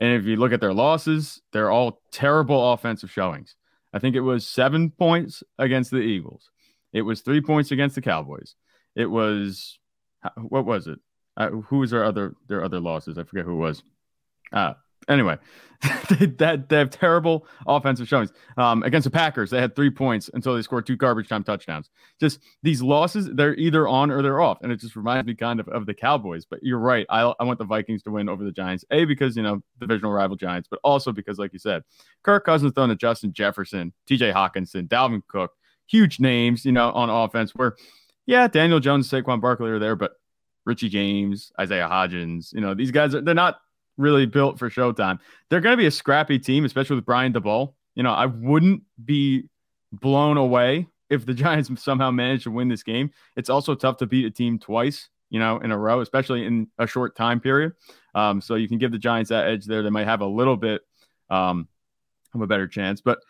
And 0.00 0.12
if 0.14 0.24
you 0.24 0.36
look 0.36 0.52
at 0.52 0.60
their 0.60 0.74
losses, 0.74 1.42
they're 1.52 1.70
all 1.70 2.02
terrible 2.10 2.72
offensive 2.72 3.10
showings. 3.10 3.56
I 3.92 3.98
think 3.98 4.16
it 4.16 4.20
was 4.20 4.46
seven 4.46 4.90
points 4.90 5.42
against 5.58 5.90
the 5.90 5.98
Eagles. 5.98 6.50
It 6.92 7.02
was 7.02 7.20
three 7.20 7.40
points 7.40 7.70
against 7.70 7.94
the 7.94 8.02
Cowboys. 8.02 8.54
It 8.94 9.06
was 9.06 9.78
what 10.36 10.66
was 10.66 10.86
it? 10.86 10.98
Uh, 11.36 11.50
who 11.50 11.78
was 11.78 11.90
their 11.90 12.04
other 12.04 12.34
their 12.48 12.64
other 12.64 12.80
losses? 12.80 13.18
I 13.18 13.24
forget 13.24 13.44
who 13.44 13.52
it 13.52 13.66
was. 13.66 13.82
Uh, 14.52 14.74
anyway, 15.08 15.38
they, 16.10 16.26
that 16.26 16.68
they 16.68 16.76
have 16.76 16.90
terrible 16.90 17.46
offensive 17.66 18.06
showings. 18.06 18.32
Um, 18.58 18.82
against 18.82 19.04
the 19.04 19.10
Packers, 19.10 19.50
they 19.50 19.60
had 19.60 19.74
three 19.74 19.90
points 19.90 20.28
until 20.34 20.54
they 20.54 20.62
scored 20.62 20.86
two 20.86 20.96
garbage 20.96 21.28
time 21.28 21.42
touchdowns. 21.42 21.88
Just 22.20 22.40
these 22.62 22.82
losses, 22.82 23.30
they're 23.32 23.54
either 23.54 23.88
on 23.88 24.10
or 24.10 24.20
they're 24.20 24.42
off, 24.42 24.58
and 24.62 24.70
it 24.70 24.76
just 24.76 24.94
reminds 24.94 25.26
me 25.26 25.34
kind 25.34 25.58
of 25.58 25.68
of 25.68 25.86
the 25.86 25.94
Cowboys. 25.94 26.44
But 26.44 26.62
you're 26.62 26.78
right. 26.78 27.06
I 27.08 27.32
I 27.40 27.44
want 27.44 27.58
the 27.58 27.64
Vikings 27.64 28.02
to 28.02 28.10
win 28.10 28.28
over 28.28 28.44
the 28.44 28.52
Giants. 28.52 28.84
A 28.90 29.06
because 29.06 29.36
you 29.36 29.42
know 29.42 29.62
divisional 29.78 30.12
rival 30.12 30.36
Giants, 30.36 30.68
but 30.68 30.80
also 30.84 31.12
because, 31.12 31.38
like 31.38 31.52
you 31.54 31.58
said, 31.58 31.82
Kirk 32.22 32.44
Cousins 32.44 32.72
throwing 32.74 32.90
to 32.90 32.96
Justin 32.96 33.32
Jefferson, 33.32 33.92
T.J. 34.06 34.32
Hockenson, 34.32 34.86
Dalvin 34.86 35.22
Cook, 35.28 35.52
huge 35.86 36.20
names, 36.20 36.66
you 36.66 36.72
know, 36.72 36.90
on 36.92 37.08
offense. 37.08 37.54
Where 37.54 37.76
yeah, 38.26 38.48
Daniel 38.48 38.80
Jones, 38.80 39.10
Saquon 39.10 39.40
Barkley 39.40 39.70
are 39.70 39.78
there, 39.78 39.96
but 39.96 40.12
Richie 40.66 40.90
James, 40.90 41.52
Isaiah 41.58 41.88
Hodgins, 41.90 42.52
you 42.52 42.60
know, 42.60 42.74
these 42.74 42.90
guys 42.90 43.14
are 43.14 43.22
they're 43.22 43.34
not 43.34 43.60
really 44.00 44.26
built 44.26 44.58
for 44.58 44.70
showtime. 44.70 45.18
They're 45.48 45.60
going 45.60 45.74
to 45.74 45.80
be 45.80 45.86
a 45.86 45.90
scrappy 45.90 46.38
team, 46.38 46.64
especially 46.64 46.96
with 46.96 47.04
Brian 47.04 47.32
Daboll. 47.32 47.74
You 47.94 48.02
know, 48.02 48.12
I 48.12 48.26
wouldn't 48.26 48.82
be 49.04 49.48
blown 49.92 50.36
away 50.36 50.88
if 51.08 51.26
the 51.26 51.34
Giants 51.44 51.70
somehow 51.82 52.10
manage 52.10 52.44
to 52.44 52.50
win 52.50 52.68
this 52.68 52.82
game. 52.82 53.10
It's 53.36 53.50
also 53.50 53.74
tough 53.74 53.98
to 53.98 54.06
beat 54.06 54.24
a 54.24 54.30
team 54.30 54.58
twice, 54.58 55.08
you 55.28 55.38
know, 55.38 55.58
in 55.58 55.70
a 55.70 55.78
row, 55.78 56.00
especially 56.00 56.46
in 56.46 56.68
a 56.78 56.86
short 56.86 57.16
time 57.16 57.40
period. 57.40 57.72
Um, 58.14 58.40
so 58.40 58.54
you 58.54 58.68
can 58.68 58.78
give 58.78 58.92
the 58.92 58.98
Giants 58.98 59.28
that 59.30 59.48
edge 59.48 59.66
there. 59.66 59.82
They 59.82 59.90
might 59.90 60.06
have 60.06 60.20
a 60.20 60.26
little 60.26 60.56
bit 60.56 60.82
um, 61.28 61.68
of 62.34 62.40
a 62.40 62.46
better 62.46 62.66
chance, 62.66 63.00
but 63.00 63.20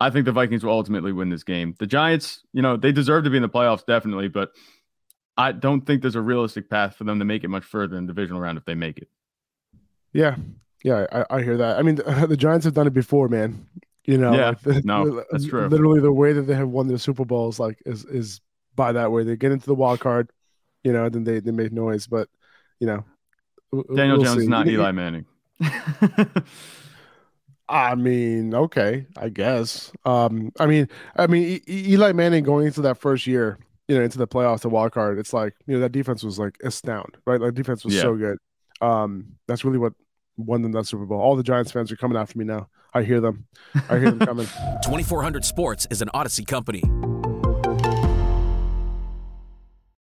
I 0.00 0.10
think 0.10 0.24
the 0.24 0.32
Vikings 0.32 0.64
will 0.64 0.72
ultimately 0.72 1.12
win 1.12 1.28
this 1.28 1.44
game. 1.44 1.74
The 1.78 1.86
Giants, 1.86 2.42
you 2.52 2.62
know, 2.62 2.76
they 2.76 2.90
deserve 2.90 3.24
to 3.24 3.30
be 3.30 3.36
in 3.36 3.42
the 3.42 3.48
playoffs 3.48 3.84
definitely, 3.84 4.28
but 4.28 4.52
I 5.36 5.52
don't 5.52 5.86
think 5.86 6.02
there's 6.02 6.16
a 6.16 6.22
realistic 6.22 6.68
path 6.68 6.96
for 6.96 7.04
them 7.04 7.18
to 7.18 7.24
make 7.24 7.44
it 7.44 7.48
much 7.48 7.64
further 7.64 7.96
in 7.96 8.06
the 8.06 8.12
divisional 8.12 8.40
round 8.40 8.58
if 8.58 8.64
they 8.64 8.74
make 8.74 8.98
it. 8.98 9.08
Yeah, 10.12 10.36
yeah, 10.82 11.06
I, 11.12 11.24
I 11.38 11.42
hear 11.42 11.56
that. 11.58 11.78
I 11.78 11.82
mean, 11.82 11.96
the, 11.96 12.26
the 12.28 12.36
Giants 12.36 12.64
have 12.64 12.74
done 12.74 12.86
it 12.86 12.94
before, 12.94 13.28
man. 13.28 13.66
You 14.06 14.18
know, 14.18 14.32
Yeah, 14.32 14.54
like, 14.64 14.84
no, 14.84 15.22
that's 15.30 15.44
true. 15.44 15.68
Literally, 15.68 16.00
the 16.00 16.12
way 16.12 16.32
that 16.32 16.42
they 16.42 16.54
have 16.54 16.68
won 16.68 16.88
their 16.88 16.98
Super 16.98 17.24
Bowls, 17.24 17.58
like, 17.60 17.78
is 17.86 18.04
is 18.04 18.40
by 18.74 18.92
that 18.92 19.12
way. 19.12 19.24
They 19.24 19.36
get 19.36 19.52
into 19.52 19.66
the 19.66 19.74
wild 19.74 20.00
card, 20.00 20.30
you 20.84 20.92
know, 20.92 21.08
then 21.08 21.24
they 21.24 21.40
they 21.40 21.52
make 21.52 21.72
noise. 21.72 22.06
But 22.06 22.28
you 22.80 22.86
know, 22.86 23.04
Daniel 23.94 24.16
we'll 24.16 24.24
Jones 24.24 24.38
see. 24.38 24.42
is 24.44 24.48
not 24.48 24.66
Eli 24.68 24.90
Manning. 24.92 25.26
I 27.68 27.94
mean, 27.94 28.54
okay, 28.54 29.06
I 29.16 29.28
guess. 29.28 29.92
Um, 30.04 30.50
I 30.58 30.66
mean, 30.66 30.88
I 31.16 31.26
mean, 31.28 31.60
E- 31.68 31.92
Eli 31.92 32.12
Manning 32.12 32.42
going 32.42 32.66
into 32.66 32.80
that 32.82 32.98
first 32.98 33.26
year, 33.26 33.58
you 33.86 33.96
know, 33.96 34.02
into 34.02 34.18
the 34.18 34.26
playoffs, 34.26 34.60
the 34.62 34.68
wild 34.68 34.92
card. 34.92 35.18
It's 35.18 35.32
like 35.32 35.54
you 35.66 35.74
know 35.74 35.80
that 35.80 35.92
defense 35.92 36.24
was 36.24 36.38
like 36.38 36.56
astound, 36.64 37.16
right? 37.26 37.40
Like 37.40 37.54
defense 37.54 37.84
was 37.84 37.94
Yeah. 37.94 38.02
so 38.02 38.16
good. 38.16 38.38
Um, 38.80 39.36
that's 39.46 39.64
really 39.64 39.78
what 39.78 39.92
won 40.36 40.62
them 40.62 40.72
that 40.72 40.86
Super 40.86 41.06
Bowl. 41.06 41.20
All 41.20 41.36
the 41.36 41.42
Giants 41.42 41.70
fans 41.70 41.92
are 41.92 41.96
coming 41.96 42.16
after 42.16 42.38
me 42.38 42.44
now. 42.44 42.68
I 42.94 43.02
hear 43.02 43.20
them. 43.20 43.46
I 43.88 43.98
hear 43.98 44.10
them 44.10 44.18
coming. 44.26 44.46
2400 44.84 45.44
Sports 45.44 45.86
is 45.90 46.02
an 46.02 46.10
Odyssey 46.14 46.44
company. 46.44 46.82